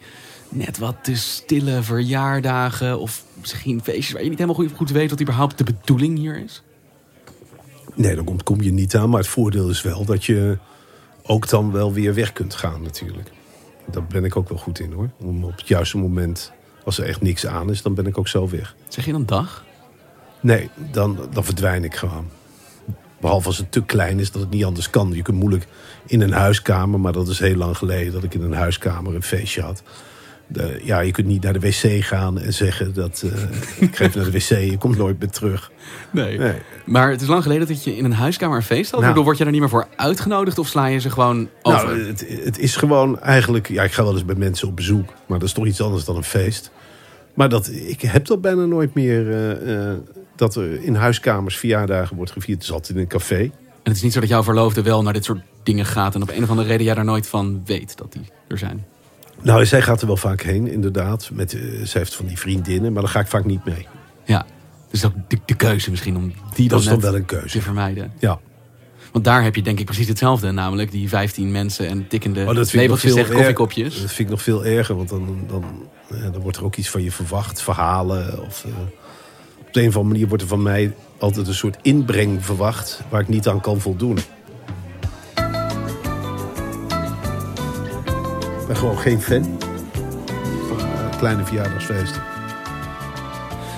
net 0.49 0.77
wat 0.77 0.95
te 1.03 1.15
stille 1.15 1.81
verjaardagen 1.83 2.99
of 2.99 3.23
misschien 3.39 3.83
feestjes 3.83 4.11
waar 4.11 4.23
je 4.23 4.29
niet 4.29 4.39
helemaal 4.39 4.63
goed, 4.63 4.71
goed 4.75 4.91
weet 4.91 5.09
wat 5.09 5.21
überhaupt 5.21 5.57
de 5.57 5.63
bedoeling 5.63 6.17
hier 6.17 6.43
is. 6.43 6.63
Nee, 7.95 8.15
dan 8.15 8.39
kom 8.43 8.61
je 8.61 8.71
niet 8.71 8.95
aan. 8.95 9.09
Maar 9.09 9.19
het 9.19 9.29
voordeel 9.29 9.69
is 9.69 9.81
wel 9.81 10.05
dat 10.05 10.25
je 10.25 10.57
ook 11.23 11.49
dan 11.49 11.71
wel 11.71 11.93
weer 11.93 12.13
weg 12.13 12.33
kunt 12.33 12.53
gaan 12.53 12.81
natuurlijk. 12.81 13.31
Daar 13.91 14.05
ben 14.05 14.23
ik 14.23 14.35
ook 14.35 14.49
wel 14.49 14.57
goed 14.57 14.79
in 14.79 14.91
hoor. 14.91 15.09
Om 15.17 15.43
op 15.43 15.57
het 15.57 15.67
juiste 15.67 15.97
moment, 15.97 16.51
als 16.85 16.97
er 16.97 17.05
echt 17.05 17.21
niks 17.21 17.45
aan 17.45 17.69
is, 17.69 17.81
dan 17.81 17.93
ben 17.93 18.05
ik 18.05 18.17
ook 18.17 18.27
zo 18.27 18.49
weg. 18.49 18.75
Zeg 18.87 19.05
je 19.05 19.11
dan 19.11 19.25
dag? 19.25 19.63
Nee, 20.39 20.69
dan, 20.91 21.19
dan 21.33 21.45
verdwijn 21.45 21.83
ik 21.83 21.95
gewoon. 21.95 22.29
Behalve 23.19 23.47
als 23.47 23.57
het 23.57 23.71
te 23.71 23.83
klein 23.83 24.19
is 24.19 24.31
dat 24.31 24.41
het 24.41 24.51
niet 24.51 24.65
anders 24.65 24.89
kan. 24.89 25.11
Je 25.13 25.21
kunt 25.21 25.37
moeilijk 25.37 25.67
in 26.05 26.21
een 26.21 26.31
huiskamer, 26.31 26.99
maar 26.99 27.13
dat 27.13 27.27
is 27.27 27.39
heel 27.39 27.55
lang 27.55 27.77
geleden 27.77 28.13
dat 28.13 28.23
ik 28.23 28.33
in 28.33 28.41
een 28.41 28.53
huiskamer 28.53 29.15
een 29.15 29.23
feestje 29.23 29.61
had. 29.61 29.83
De, 30.47 30.81
ja, 30.83 30.99
je 30.99 31.11
kunt 31.11 31.27
niet 31.27 31.43
naar 31.43 31.53
de 31.53 31.59
wc 31.59 32.03
gaan 32.03 32.39
en 32.39 32.53
zeggen 32.53 32.93
dat 32.93 33.23
eh, 33.25 33.41
ik 33.87 33.95
ga 33.95 34.05
even 34.05 34.21
naar 34.21 34.31
de 34.31 34.37
wc, 34.37 34.49
je 34.71 34.77
komt 34.77 34.97
nooit 34.97 35.19
meer 35.19 35.29
terug. 35.29 35.71
Nee. 36.11 36.37
Nee. 36.37 36.53
Maar 36.85 37.09
het 37.09 37.21
is 37.21 37.27
lang 37.27 37.43
geleden 37.43 37.67
dat 37.67 37.83
je 37.83 37.97
in 37.97 38.05
een 38.05 38.13
huiskamer 38.13 38.57
een 38.57 38.63
feest 38.63 38.91
had. 38.91 39.01
Nou. 39.01 39.23
Word 39.23 39.37
je 39.37 39.43
daar 39.43 39.51
niet 39.51 39.61
meer 39.61 39.69
voor 39.69 39.87
uitgenodigd 39.95 40.57
of 40.57 40.67
sla 40.67 40.85
je 40.85 40.99
ze 40.99 41.09
gewoon 41.09 41.49
over? 41.61 41.87
Nou, 41.87 42.07
het, 42.07 42.25
het 42.43 42.59
is 42.59 42.75
gewoon 42.75 43.19
eigenlijk... 43.19 43.69
Ja, 43.69 43.83
ik 43.83 43.91
ga 43.91 44.03
wel 44.03 44.13
eens 44.13 44.25
bij 44.25 44.35
mensen 44.35 44.67
op 44.67 44.75
bezoek. 44.75 45.09
Maar 45.25 45.39
dat 45.39 45.47
is 45.47 45.53
toch 45.53 45.65
iets 45.65 45.81
anders 45.81 46.05
dan 46.05 46.15
een 46.15 46.23
feest. 46.23 46.71
Maar 47.33 47.49
dat, 47.49 47.71
ik 47.73 48.01
heb 48.01 48.25
dat 48.25 48.41
bijna 48.41 48.65
nooit 48.65 48.93
meer... 48.93 49.31
eh, 49.31 49.91
eh, 49.91 49.97
dat 50.35 50.55
er 50.55 50.83
in 50.83 50.95
huiskamers 50.95 51.57
verjaardagen 51.57 52.15
wordt 52.15 52.31
gevierd. 52.31 52.57
Het 52.57 52.67
is 52.67 52.71
altijd 52.71 52.95
in 52.95 53.01
een 53.01 53.07
café. 53.07 53.39
En 53.39 53.51
het 53.83 53.95
is 53.95 54.01
niet 54.01 54.13
zo 54.13 54.19
dat 54.19 54.29
jouw 54.29 54.43
verloofde 54.43 54.81
wel 54.81 55.03
naar 55.03 55.13
dit 55.13 55.25
soort 55.25 55.41
dingen 55.63 55.85
gaat 55.85 56.15
en 56.15 56.21
op 56.21 56.29
een 56.29 56.43
of 56.43 56.49
andere 56.49 56.67
reden 56.67 56.85
jij 56.85 56.95
daar 56.95 57.05
nooit 57.05 57.27
van 57.27 57.61
weet 57.65 57.97
dat 57.97 58.11
die 58.11 58.21
er 58.47 58.57
zijn. 58.57 58.85
Nou, 59.41 59.65
zij 59.65 59.81
gaat 59.81 60.01
er 60.01 60.07
wel 60.07 60.17
vaak 60.17 60.41
heen, 60.41 60.67
inderdaad. 60.71 61.29
Met, 61.33 61.53
eh, 61.53 61.61
zij 61.83 62.01
heeft 62.01 62.15
van 62.15 62.25
die 62.25 62.39
vriendinnen, 62.39 62.93
maar 62.93 63.01
daar 63.01 63.11
ga 63.11 63.19
ik 63.19 63.27
vaak 63.27 63.45
niet 63.45 63.65
mee. 63.65 63.87
Ja, 64.23 64.45
dus 64.89 65.05
ook 65.05 65.13
de, 65.27 65.37
de 65.45 65.55
keuze 65.55 65.89
misschien 65.89 66.15
om 66.17 66.33
die 66.53 66.67
dan, 66.69 66.77
Dat 66.77 66.79
is 66.79 66.85
dan 66.85 66.99
wel 66.99 67.15
een 67.15 67.25
te 67.25 67.35
keuze. 67.35 67.61
vermijden. 67.61 68.11
Ja. 68.19 68.39
Want 69.11 69.25
daar 69.25 69.43
heb 69.43 69.55
je 69.55 69.61
denk 69.61 69.79
ik 69.79 69.85
precies 69.85 70.07
hetzelfde. 70.07 70.51
Namelijk 70.51 70.91
die 70.91 71.09
15 71.09 71.51
mensen 71.51 71.87
en 71.87 72.07
tikkende 72.07 72.39
Oh, 72.39 72.45
dat 72.47 72.55
nog 72.55 72.73
labeltjes 72.73 73.13
tegen 73.13 73.35
koffiekopjes. 73.35 74.01
Dat 74.01 74.11
vind 74.11 74.19
ik 74.19 74.29
nog 74.29 74.41
veel 74.41 74.65
erger, 74.65 74.95
want 74.95 75.09
dan, 75.09 75.37
dan, 75.47 75.63
eh, 76.09 76.21
dan 76.31 76.41
wordt 76.41 76.57
er 76.57 76.63
ook 76.63 76.75
iets 76.75 76.89
van 76.89 77.03
je 77.03 77.11
verwacht. 77.11 77.61
Verhalen 77.61 78.41
of... 78.45 78.65
eh, 78.65 78.71
op 79.67 79.73
de 79.73 79.81
een 79.81 79.87
of 79.87 79.95
andere 79.95 80.13
manier 80.13 80.27
wordt 80.27 80.43
er 80.43 80.49
van 80.49 80.61
mij 80.61 80.93
altijd 81.17 81.47
een 81.47 81.53
soort 81.53 81.77
inbreng 81.81 82.45
verwacht... 82.45 83.01
waar 83.09 83.21
ik 83.21 83.27
niet 83.27 83.47
aan 83.47 83.61
kan 83.61 83.79
voldoen. 83.79 84.17
Ik 88.65 88.71
ben 88.71 88.79
gewoon 88.79 88.97
geen 88.97 89.21
fan 89.21 89.57
van 90.67 90.77
eh, 90.79 91.17
kleine 91.17 91.45
verjaardagsfeesten. 91.45 92.21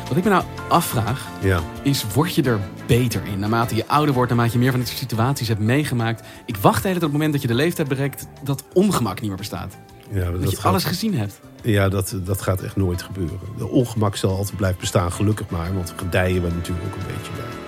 Wat 0.08 0.17
ik 0.17 0.24
me 0.24 0.29
nou 0.29 0.44
afvraag, 0.70 1.27
Ja. 1.41 1.60
is 1.82 2.06
word 2.13 2.36
je 2.36 2.44
er 2.44 2.60
beter 2.86 3.22
in? 3.25 3.39
Naarmate 3.39 3.75
je 3.75 3.88
ouder 3.88 4.13
wordt, 4.13 4.29
naarmate 4.32 4.53
je 4.53 4.60
meer 4.60 4.70
van 4.72 4.79
dit 4.79 4.89
soort 4.89 5.00
situaties 5.00 5.48
hebt 5.48 5.60
meegemaakt. 5.60 6.24
Ik 6.46 6.58
wacht 6.58 6.82
de 6.82 6.88
hele 6.88 7.00
tijd 7.00 7.03
op 7.03 7.12
het 7.12 7.12
moment 7.12 7.32
dat 7.32 7.41
je 7.41 7.48
de 7.48 7.53
leeftijd 7.53 7.88
bereikt 7.88 8.27
dat 8.44 8.63
ongemak 8.74 9.20
niet 9.20 9.29
meer 9.29 9.38
bestaat. 9.39 9.77
Ja, 10.12 10.32
dat, 10.32 10.41
Dat, 10.41 10.50
je 10.51 10.56
gaat, 10.56 10.65
alles 10.65 10.84
gezien 10.84 11.13
hebt. 11.17 11.39
ja 11.62 11.89
dat, 11.89 12.15
dat 12.24 12.41
gaat 12.41 12.62
echt 12.62 12.75
nooit 12.75 13.01
gebeuren. 13.01 13.39
De 13.58 13.67
ongemak 13.67 14.15
zal 14.15 14.36
altijd 14.38 14.58
blijven 14.58 14.79
bestaan, 14.79 15.12
gelukkig 15.12 15.50
maar. 15.50 15.74
Want 15.74 15.94
gedijen 15.96 16.41
we 16.41 16.50
natuurlijk 16.50 16.86
ook 16.88 16.96
een 16.96 17.08
beetje 17.15 17.32
bij. 17.36 17.66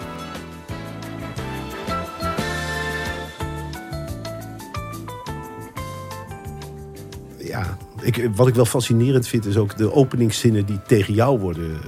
Ja, 7.49 7.77
ik, 8.01 8.29
wat 8.35 8.47
ik 8.47 8.55
wel 8.55 8.65
fascinerend 8.65 9.27
vind 9.27 9.45
is 9.45 9.57
ook 9.57 9.77
de 9.77 9.93
openingszinnen 9.93 10.65
die 10.65 10.79
tegen 10.87 11.13
jou 11.13 11.39
worden 11.39 11.71
eh, 11.71 11.79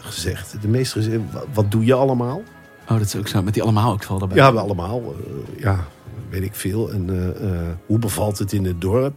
gezegd. 0.00 0.56
De 0.60 0.68
meeste 0.68 1.02
zinnen, 1.02 1.28
wa- 1.32 1.42
wat 1.52 1.70
doe 1.70 1.84
je 1.84 1.94
allemaal? 1.94 2.42
Oh, 2.88 2.98
dat 2.98 3.06
is 3.06 3.16
ook 3.16 3.28
zo. 3.28 3.42
Met 3.42 3.54
die 3.54 3.62
allemaal 3.62 3.92
ook 3.92 4.02
val 4.02 4.18
daarbij. 4.18 4.36
Ja, 4.36 4.52
we 4.52 4.58
allemaal. 4.60 5.02
eh, 5.02 5.62
ja, 5.62 5.84
weet 6.30 6.42
ik 6.42 6.54
veel. 6.54 6.90
En 6.90 7.34
eh, 7.40 7.58
hoe 7.86 7.98
bevalt 7.98 8.38
het 8.38 8.52
in 8.52 8.64
het 8.64 8.80
dorp? 8.80 9.16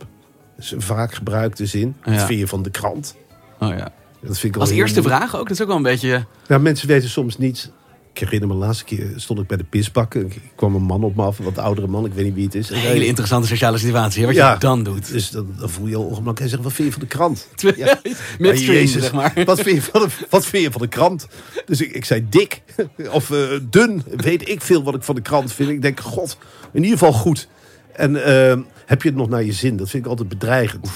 Dat 0.56 0.66
is 0.66 0.72
een 0.72 0.82
vaak 0.82 1.14
gebruikte 1.14 1.66
zin. 1.66 1.96
Wat 2.04 2.14
Ja. 2.14 2.26
vind 2.26 2.40
je 2.40 2.48
van 2.48 2.64
de 2.64 2.70
krant? 2.70 3.16
Oh, 3.60 3.70
ja. 3.70 3.92
Dat 4.22 4.38
vind 4.40 4.56
ik 4.56 4.62
Als 4.62 4.70
eerste 4.70 5.02
vraag 5.02 5.36
ook. 5.36 5.44
Dat 5.48 5.52
is 5.52 5.62
ook 5.62 5.68
wel 5.68 5.76
een 5.78 5.84
beetje... 5.84 6.26
Ja, 6.48 6.58
mensen 6.58 6.88
weten 6.88 7.10
soms 7.10 7.38
niet. 7.38 7.72
Ik 8.14 8.20
herinner 8.20 8.48
me 8.48 8.54
de 8.54 8.60
laatste 8.60 8.84
keer 8.84 9.14
stond 9.16 9.40
ik 9.40 9.48
bij 9.48 9.58
de 9.58 9.64
pisbakken. 9.64 10.26
Ik 10.26 10.42
kwam 10.56 10.76
een 10.76 10.82
man 10.82 11.04
op 11.04 11.16
me 11.16 11.24
af, 11.24 11.40
een 11.40 11.46
wat 11.46 11.58
oudere 11.58 11.88
man. 11.88 12.06
Ik 12.06 12.14
weet 12.14 12.26
niet 12.26 12.34
wie 12.34 12.44
het 12.44 12.56
is. 12.56 12.70
Een 12.70 12.78
hele 12.78 13.06
interessante 13.06 13.48
sociale 13.48 13.78
situatie. 13.78 14.22
Hè, 14.22 14.28
wat 14.28 14.36
je 14.36 14.56
dan 14.60 14.84
doet. 14.84 15.12
Dus 15.12 15.30
dan, 15.30 15.54
dan 15.58 15.70
voel 15.70 15.88
je 15.88 15.96
al 15.96 16.02
ongemakkelijk. 16.02 16.40
Hij 16.40 16.50
zegt, 16.50 16.64
wat 16.64 16.74
vind 16.74 16.88
je 16.88 16.94
van 16.94 17.02
de 17.02 17.08
krant? 17.08 17.48
Ja. 17.76 18.00
Midstream, 18.40 18.74
Jezus, 18.74 19.02
zeg 19.02 19.14
maar. 19.14 19.34
Wat 19.46 19.62
vind, 19.62 19.76
je 19.76 19.92
van 19.92 20.02
de, 20.02 20.08
wat 20.30 20.46
vind 20.46 20.64
je 20.64 20.72
van 20.72 20.82
de 20.82 20.88
krant? 20.88 21.28
Dus 21.66 21.82
ik, 21.82 21.92
ik 21.92 22.06
zei 22.06 22.26
dik 22.30 22.62
of 23.12 23.32
eh, 23.32 23.60
dun. 23.70 24.04
Weet 24.16 24.50
ik 24.50 24.62
veel 24.62 24.84
wat 24.84 24.96
ik 24.96 25.04
van 25.04 25.16
de 25.16 25.22
krant 25.22 25.54
vind. 25.54 25.70
Ik 25.70 25.82
denk, 25.82 26.00
god, 26.00 26.38
in 26.74 26.84
ieder 26.84 26.98
geval 26.98 27.14
goed. 27.14 27.48
En 27.94 28.26
eh, 28.26 28.58
heb 28.86 29.02
je 29.02 29.10
het 29.10 29.18
nog 29.18 29.30
naar 29.30 29.44
je 29.44 29.54
zin? 29.54 29.78
Dat 29.78 29.90
vind 29.90 30.04
ik 30.04 30.10
altijd 30.10 30.30
bedreigend. 30.30 30.90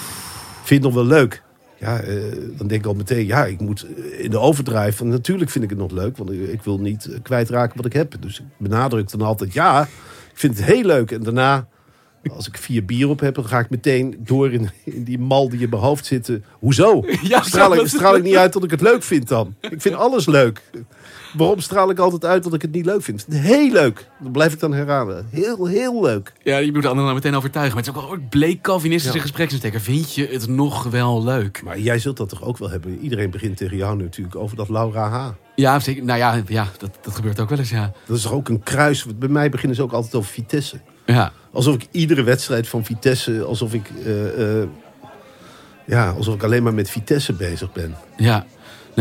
Vind 0.64 0.68
je 0.68 0.74
het 0.74 0.84
nog 0.84 0.94
wel 0.94 1.06
leuk? 1.06 1.44
Ja, 1.80 2.00
eh, 2.00 2.16
dan 2.58 2.68
denk 2.68 2.82
ik 2.82 2.88
al 2.88 2.94
meteen, 2.94 3.26
ja, 3.26 3.46
ik 3.46 3.60
moet 3.60 3.86
in 4.18 4.30
de 4.30 4.40
overdrijf. 4.40 5.02
En 5.02 5.08
natuurlijk 5.08 5.52
vind 5.52 5.64
ik 5.64 5.70
het 5.70 5.80
nog 5.80 5.92
leuk, 5.92 6.18
want 6.18 6.32
ik, 6.32 6.48
ik 6.48 6.62
wil 6.64 6.80
niet 6.80 7.06
eh, 7.06 7.20
kwijtraken 7.22 7.78
wat 7.78 7.86
ik 7.86 7.94
heb. 7.94 8.16
Dus 8.20 8.40
ik 8.40 8.46
benadruk 8.58 9.10
dan 9.12 9.22
altijd, 9.22 9.54
ja, 9.54 9.82
ik 10.32 10.40
vind 10.40 10.58
het 10.58 10.66
heel 10.66 10.84
leuk. 10.84 11.12
En 11.12 11.24
daarna, 11.24 11.68
als 12.36 12.48
ik 12.48 12.58
vier 12.58 12.86
bier 12.86 13.10
op 13.10 13.20
heb, 13.20 13.36
dan 13.36 13.46
ga 13.46 13.60
ik 13.60 13.70
meteen 13.70 14.16
door 14.20 14.52
in, 14.54 14.70
in 14.84 15.04
die 15.04 15.20
mal 15.20 15.50
die 15.50 15.60
in 15.60 15.70
mijn 15.70 15.82
hoofd 15.82 16.06
zit. 16.06 16.30
eh, 16.30 16.36
Hoezo? 16.52 17.04
Ja, 17.22 17.42
straal, 17.42 17.76
ik, 17.76 17.88
straal 17.88 18.16
ik 18.16 18.24
niet 18.24 18.36
uit 18.36 18.54
dat 18.54 18.64
ik 18.64 18.72
het 18.72 18.82
leuk 18.82 19.04
vind 19.04 19.28
dan? 19.28 19.56
Ik 19.62 19.82
vind 19.82 19.96
alles 19.96 20.26
leuk. 20.26 20.62
Waarom 21.34 21.60
straal 21.60 21.90
ik 21.90 22.00
altijd 22.00 22.26
uit 22.26 22.44
dat 22.44 22.54
ik 22.54 22.62
het 22.62 22.72
niet 22.72 22.86
leuk 22.86 23.02
vind? 23.02 23.26
Heel 23.30 23.72
leuk. 23.72 24.08
Dan 24.20 24.32
blijf 24.32 24.54
ik 24.54 24.60
dan 24.60 24.74
herhalen. 24.74 25.28
Heel, 25.30 25.66
heel 25.66 26.02
leuk. 26.02 26.34
Ja, 26.44 26.58
je 26.58 26.72
moet 26.74 26.82
de 26.82 26.88
anderen 26.88 27.06
dan 27.06 27.16
meteen 27.16 27.36
overtuigen. 27.36 27.76
Maar 27.76 27.84
het 27.86 27.94
is 27.96 28.02
ook 28.02 28.08
wel 28.10 28.18
een 28.18 28.28
bleek 28.30 28.62
Calvinistische 28.62 29.16
Ja. 29.18 29.22
gespreksinsteker. 29.24 29.82
Vind 29.82 30.14
je 30.14 30.28
het 30.32 30.48
nog 30.48 30.84
wel 30.84 31.24
leuk? 31.24 31.62
Maar 31.64 31.80
jij 31.80 32.00
zult 32.00 32.18
dat 32.18 32.30
toch 32.30 32.44
ook 32.44 32.58
wel 32.58 32.70
hebben? 32.70 33.00
Iedereen 33.00 33.30
begint 33.30 33.58
tegen 33.58 33.78
jou 33.78 33.98
natuurlijk 33.98 34.36
over 34.36 34.56
dat 34.58 34.70
Laura 34.70 35.10
H. 35.10 35.30
Ja, 35.56 35.80
zeker. 35.80 36.04
Nou 36.04 36.20
ja, 36.20 36.42
ja 36.48 36.68
dat, 36.78 36.90
dat 37.02 37.16
gebeurt 37.16 37.40
ook 37.40 37.50
wel 37.50 37.60
eens, 37.60 37.70
ja. 37.70 37.92
Dat 38.06 38.18
is 38.18 38.24
toch 38.24 38.32
ook 38.34 38.50
een 38.50 38.64
kruis. 38.64 39.06
Bij 39.16 39.30
mij 39.30 39.50
beginnen 39.50 39.76
ze 39.76 39.84
ook 39.84 39.92
altijd 39.94 40.16
over 40.16 40.32
Vitesse. 40.32 40.80
Ja, 41.06 41.32
Alsof 41.52 41.76
ik 41.76 41.88
iedere 41.92 42.24
wedstrijd 42.24 42.68
van 42.68 42.86
Vitesse, 42.86 43.44
alsof 43.44 43.74
ik, 43.74 43.90
eh, 44.06 44.62
eh, 44.62 44.68
ja, 45.86 46.10
alsof 46.10 46.36
ik 46.36 46.44
alleen 46.44 46.64
maar 46.64 46.74
met 46.74 46.90
Vitesse 46.90 47.34
bezig 47.34 47.72
ben. 47.74 47.96
ja. 48.18 48.46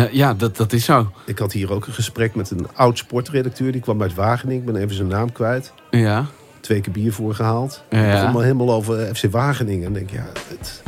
Ja 0.04 0.34
dat, 0.34 0.56
dat 0.56 0.72
is 0.72 0.84
zo. 0.84 1.10
Ik 1.26 1.38
had 1.38 1.52
hier 1.52 1.72
ook 1.72 1.86
een 1.86 1.92
gesprek 1.92 2.34
met 2.34 2.50
een 2.50 2.66
oud 2.74 2.98
sportredacteur. 2.98 3.72
Die 3.72 3.80
kwam 3.80 4.02
uit 4.02 4.14
Wageningen. 4.14 4.60
Ik 4.60 4.72
ben 4.72 4.82
even 4.82 4.96
zijn 4.96 5.08
naam 5.08 5.32
kwijt. 5.32 5.72
Ja. 5.90 6.26
Twee 6.60 6.80
keer 6.80 6.92
bier 6.92 7.12
voorgehaald. 7.12 7.82
Ja. 7.90 7.98
Het 7.98 8.32
maar 8.32 8.42
helemaal 8.42 8.72
over 8.72 9.14
FC 9.14 9.30
Wageningen. 9.30 9.86
En 9.86 9.92
denk, 9.92 10.10
ja, 10.10 10.26
het, 10.48 10.82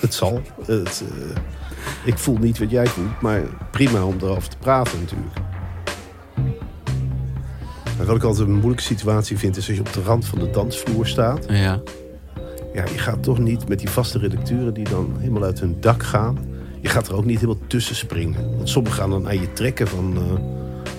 het 0.00 0.14
zal. 0.14 0.42
Het, 0.66 1.04
eh, 1.08 1.42
ik 2.04 2.18
voel 2.18 2.36
niet 2.36 2.58
wat 2.58 2.70
jij 2.70 2.86
voelt. 2.86 3.20
Maar 3.20 3.42
prima 3.70 4.04
om 4.04 4.16
erover 4.20 4.48
te 4.48 4.56
praten 4.56 4.98
natuurlijk. 5.00 5.34
Maar 7.96 8.06
wat 8.06 8.16
ik 8.16 8.22
altijd 8.22 8.48
een 8.48 8.54
moeilijke 8.54 8.82
situatie 8.82 9.38
vind... 9.38 9.56
is 9.56 9.66
als 9.66 9.76
je 9.76 9.82
op 9.82 9.92
de 9.92 10.02
rand 10.02 10.26
van 10.26 10.38
de 10.38 10.50
dansvloer 10.50 11.06
staat. 11.06 11.44
Ja. 11.48 11.80
Ja, 12.72 12.84
je 12.92 12.98
gaat 12.98 13.22
toch 13.22 13.38
niet 13.38 13.68
met 13.68 13.78
die 13.78 13.90
vaste 13.90 14.18
redacteuren 14.18 14.74
die 14.74 14.88
dan 14.88 15.16
helemaal 15.18 15.42
uit 15.42 15.60
hun 15.60 15.76
dak 15.80 16.02
gaan. 16.02 16.38
Je 16.86 16.92
gaat 16.92 17.08
er 17.08 17.14
ook 17.16 17.24
niet 17.24 17.40
helemaal 17.40 17.62
tussen 17.66 17.96
springen. 17.96 18.56
Want 18.56 18.68
sommigen 18.68 18.98
gaan 18.98 19.10
dan 19.10 19.28
aan 19.28 19.40
je 19.40 19.52
trekken 19.52 19.88
van... 19.88 20.16
eh, 20.16 20.42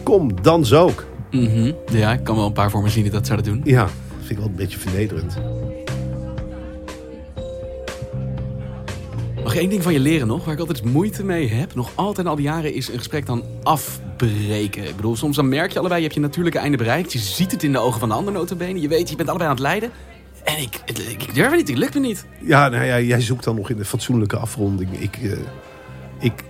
kom, 0.03 0.41
dans 0.41 0.74
ook. 0.74 1.06
Mhm. 1.32 1.72
Ja, 1.91 2.13
ik 2.13 2.24
kan 2.24 2.36
wel 2.36 2.46
een 2.46 2.53
paar 2.53 2.70
voor 2.72 2.82
me 2.82 2.89
zien 2.89 3.03
die 3.03 3.12
dat 3.12 3.25
zouden 3.25 3.53
doen. 3.53 3.62
Ja, 3.65 3.84
dat 3.84 3.91
vind 4.17 4.29
ik 4.29 4.38
wel 4.38 4.48
een 4.48 4.56
beetje 4.56 4.77
vernederend. 4.79 5.38
Mag 9.44 9.56
één 9.56 9.70
ding 9.70 9.84
van 9.84 9.94
je 9.94 10.00
leren 10.00 10.27
nog, 10.27 10.46
waar 10.46 10.53
ik 10.53 10.60
altijd 10.60 10.84
moeite 10.84 11.24
mee 11.24 11.50
heb, 11.50 11.75
nog 11.75 11.91
altijd 11.96 12.27
al 12.27 12.36
die 12.36 12.46
jaren, 12.46 12.74
is 12.74 12.88
een 12.89 12.98
gesprek 12.98 13.25
dan 13.25 13.44
afbreken. 13.63 14.88
Ik 14.88 14.96
bedoel, 14.96 15.15
soms 15.15 15.36
dan 15.36 15.50
merk 15.50 15.72
je 15.72 15.79
allebei, 15.79 16.00
je 16.00 16.06
hebt 16.06 16.20
je 16.20 16.25
natuurlijke 16.25 16.60
einde 16.60 16.77
bereikt. 16.77 17.13
Je 17.13 17.20
ziet 17.20 17.51
het 17.51 17.63
in 17.63 17.72
de 17.72 17.79
ogen 17.79 18.00
van 18.00 18.10
de 18.10 18.15
ander 18.15 18.34
notabene. 18.34 18.82
Je 18.82 18.88
weet, 18.88 19.10
je 19.10 19.15
bent 19.15 19.29
allebei 19.29 19.50
aan 19.50 19.56
het 19.56 19.65
lijden. 19.65 19.91
En 20.44 20.58
ik, 20.58 20.82
ik, 20.86 20.98
ik 20.98 21.34
durf 21.34 21.48
het 21.48 21.58
niet, 21.58 21.67
het 21.67 21.77
lukt 21.77 21.94
me 21.94 22.00
niet. 22.00 22.25
Ja, 22.41 22.70
nou 22.70 22.84
ja, 22.86 23.00
jij 23.00 23.22
zoekt 23.22 23.44
dan 23.44 23.56
nog 23.56 23.70
in 23.70 23.77
de 23.77 23.86
fatsoenlijke 23.86 24.38
afronding. 24.38 25.00
Ik, 25.00 25.17
eh, 25.22 25.32
ik, 26.19 26.43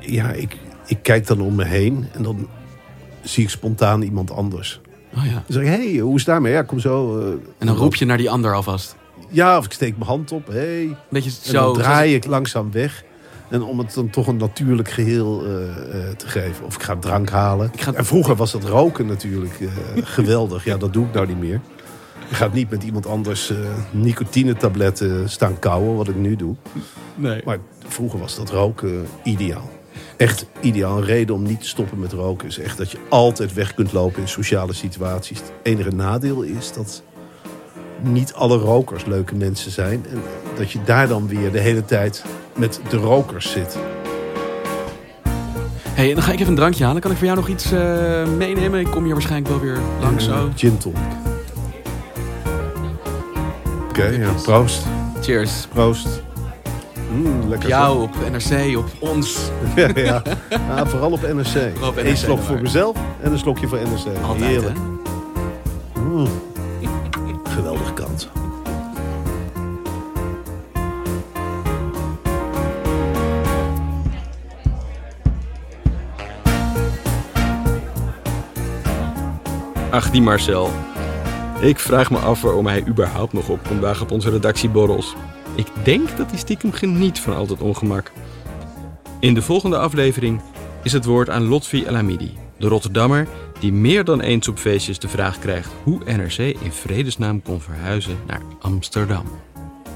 ja, 0.00 0.30
ik, 0.30 0.56
ik 0.86 0.98
kijk 1.02 1.26
dan 1.26 1.40
om 1.40 1.54
me 1.54 1.64
heen 1.64 2.06
en 2.12 2.22
dan 2.22 2.48
zie 3.22 3.42
ik 3.42 3.50
spontaan 3.50 4.02
iemand 4.02 4.30
anders. 4.30 4.80
Oh 5.16 5.24
ja. 5.24 5.32
Dan 5.32 5.42
zeg 5.46 5.62
ik, 5.62 5.68
hé, 5.68 5.90
hey, 5.90 5.98
hoe 6.00 6.14
is 6.14 6.20
het 6.20 6.26
daarmee? 6.30 6.52
Ja, 6.52 6.62
kom 6.62 6.78
zo. 6.80 7.18
eh, 7.20 7.26
En 7.58 7.66
dan 7.66 7.76
roep 7.76 7.94
je 7.94 8.04
naar 8.04 8.16
die 8.16 8.30
ander 8.30 8.54
alvast. 8.54 8.96
Ja, 9.30 9.58
of 9.58 9.64
ik 9.64 9.72
steek 9.72 9.96
mijn 9.96 10.10
hand 10.10 10.32
op. 10.32 10.46
Hey. 10.46 10.96
Beetje 11.10 11.30
En 11.44 11.50
zo. 11.50 11.72
dan 11.72 11.82
draai 11.82 12.14
ik 12.14 12.26
langzaam 12.26 12.72
weg. 12.72 13.04
En 13.50 13.62
om 13.62 13.78
het 13.78 13.94
dan 13.94 14.10
toch 14.10 14.26
een 14.26 14.36
natuurlijk 14.36 14.90
geheel 14.90 15.44
eh, 15.44 15.50
eh, 16.08 16.16
te 16.16 16.28
geven. 16.28 16.64
Of 16.64 16.74
ik 16.74 16.82
ga 16.82 16.96
drank 16.96 17.30
halen. 17.30 17.70
Ik 17.72 17.80
ga- 17.80 17.92
En 17.94 18.04
vroeger 18.04 18.36
was 18.36 18.52
dat 18.52 18.64
roken 18.64 19.06
natuurlijk 19.06 19.54
geweldig. 20.02 20.64
Ja, 20.64 20.76
dat 20.76 20.92
doe 20.92 21.06
ik 21.06 21.12
nou 21.14 21.26
niet 21.26 21.38
meer. 21.38 21.60
Je 22.28 22.34
gaat 22.34 22.52
niet 22.52 22.70
met 22.70 22.82
iemand 22.82 23.06
anders 23.06 23.50
eh 23.50 23.56
nicotinetabletten 23.90 25.30
staan 25.30 25.58
kauwen, 25.58 25.96
wat 25.96 26.08
ik 26.08 26.16
nu 26.16 26.36
doe. 26.36 26.54
Nee. 27.14 27.42
Maar 27.44 27.58
vroeger 27.86 28.18
was 28.18 28.36
dat 28.36 28.50
roken 28.50 29.06
ideaal. 29.22 29.70
Echt 30.16 30.46
ideaal. 30.60 30.96
Een 30.96 31.04
reden 31.04 31.34
om 31.34 31.42
niet 31.42 31.60
te 31.60 31.68
stoppen 31.68 31.98
met 31.98 32.12
roken 32.12 32.48
is 32.48 32.58
echt 32.58 32.78
dat 32.78 32.90
je 32.90 32.98
altijd 33.08 33.54
weg 33.54 33.74
kunt 33.74 33.92
lopen 33.92 34.20
in 34.20 34.28
sociale 34.28 34.72
situaties. 34.72 35.38
Het 35.38 35.52
enige 35.62 35.90
nadeel 35.90 36.42
is 36.42 36.72
dat 36.72 37.02
niet 38.00 38.32
alle 38.32 38.56
rokers 38.56 39.04
leuke 39.04 39.34
mensen 39.34 39.70
zijn. 39.70 40.06
En 40.10 40.22
dat 40.56 40.70
je 40.70 40.78
daar 40.84 41.08
dan 41.08 41.28
weer 41.28 41.52
de 41.52 41.60
hele 41.60 41.84
tijd 41.84 42.24
met 42.56 42.80
de 42.88 42.96
rokers 42.96 43.50
zit. 43.50 43.78
hey, 45.84 46.14
dan 46.14 46.22
ga 46.22 46.32
ik 46.32 46.38
even 46.38 46.50
een 46.50 46.58
drankje 46.58 46.84
halen. 46.84 47.00
Kan 47.02 47.10
ik 47.10 47.16
voor 47.16 47.26
jou 47.26 47.38
nog 47.38 47.48
iets 47.48 47.72
eh, 47.72 48.26
meenemen? 48.36 48.80
Ik 48.80 48.90
kom 48.90 49.04
hier 49.04 49.12
waarschijnlijk 49.12 49.50
wel 49.50 49.60
weer 49.60 49.78
langs 50.00 50.24
zo. 50.24 50.44
Een 50.44 50.52
Gin 50.56 50.78
tonic. 50.78 51.27
Oké, 53.98 54.06
ja. 54.08 54.30
Proost. 54.42 54.82
Cheers. 55.22 55.66
Proost. 55.72 56.06
Mm, 57.12 57.40
Op 57.42 57.48
lekker 57.48 57.68
jou, 57.68 58.02
op 58.02 58.10
NRC, 58.30 58.76
op 58.78 58.88
ons. 58.98 59.34
zo. 59.34 59.52
Ja, 59.80 59.88
ja. 59.94 60.22
Ja, 60.50 60.86
vooral 60.86 61.10
op 61.12 61.20
NRC. 61.32 61.46
Vooral 61.72 61.88
op 61.88 61.96
Eén 61.96 62.16
slok 62.16 62.42
voor 62.42 62.62
mezelf 62.62 62.96
en 63.22 63.32
een 63.32 63.38
slokje 63.38 63.68
voor 63.68 63.78
NRC. 63.78 64.22
Altijd, 64.24 64.44
Heerlijk. 64.50 64.76
hè? 65.94 66.00
Mm. 66.00 66.26
Geweldige 67.56 67.92
kant. 67.92 68.28
Ach, 79.90 80.10
die 80.10 80.22
Marcel. 80.22 80.70
Ik 81.60 81.78
vraag 81.78 82.10
me 82.10 82.18
af 82.18 82.42
waarom 82.42 82.66
hij 82.66 82.86
überhaupt 82.86 83.32
nog 83.32 83.48
opkomt 83.48 83.80
dagen 83.80 84.02
op 84.02 84.10
onze 84.10 84.30
redactieborrels. 84.30 85.14
Ik 85.54 85.66
denk 85.82 86.16
dat 86.16 86.30
hij 86.30 86.38
stiekem 86.38 86.72
geniet 86.72 87.20
van 87.20 87.36
al 87.36 87.46
dat 87.46 87.60
ongemak. 87.60 88.12
In 89.20 89.34
de 89.34 89.42
volgende 89.42 89.78
aflevering 89.78 90.40
is 90.82 90.92
het 90.92 91.04
woord 91.04 91.30
aan 91.30 91.48
Lotfi 91.48 91.84
El 91.84 91.94
Hamidi, 91.94 92.34
de 92.58 92.68
Rotterdammer 92.68 93.28
die 93.60 93.72
meer 93.72 94.04
dan 94.04 94.20
eens 94.20 94.48
op 94.48 94.58
feestjes 94.58 94.98
de 94.98 95.08
vraag 95.08 95.38
krijgt 95.38 95.72
hoe 95.82 96.00
NRC 96.04 96.38
in 96.38 96.72
vredesnaam 96.72 97.42
kon 97.42 97.60
verhuizen 97.60 98.16
naar 98.26 98.42
Amsterdam. 98.60 99.24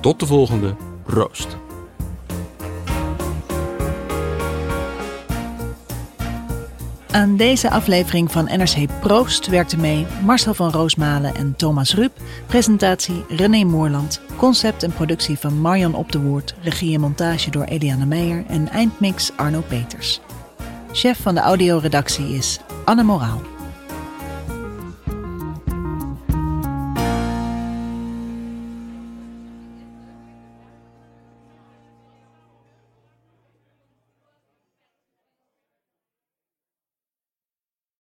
Tot 0.01 0.21
de 0.21 0.27
volgende 0.27 0.75
Roost. 1.07 1.57
Aan 7.13 7.37
deze 7.37 7.71
aflevering 7.71 8.33
van 8.33 8.45
NRC 8.45 9.01
Proost 9.01 9.47
werkten 9.47 9.81
mee 9.81 10.07
Marcel 10.25 10.55
van 10.55 10.71
Roosmalen 10.71 11.35
en 11.35 11.57
Thomas 11.57 11.95
Rup. 11.95 12.13
Presentatie 12.47 13.25
René 13.29 13.65
Moorland. 13.65 14.21
Concept 14.37 14.83
en 14.83 14.93
productie 14.93 15.39
van 15.39 15.61
Marjan 15.61 15.95
Op 15.95 16.13
de 16.13 16.21
Woord. 16.21 16.55
Regie 16.63 16.95
en 16.95 17.01
montage 17.01 17.51
door 17.51 17.65
Eliane 17.65 18.07
Meijer 18.07 18.45
en 18.49 18.69
eindmix 18.69 19.31
Arno 19.37 19.61
Peters. 19.61 20.21
Chef 20.93 21.23
van 21.23 21.35
de 21.35 21.41
audioredactie 21.41 22.35
is 22.35 22.61
Anne 22.85 23.03
Moraal. 23.03 23.52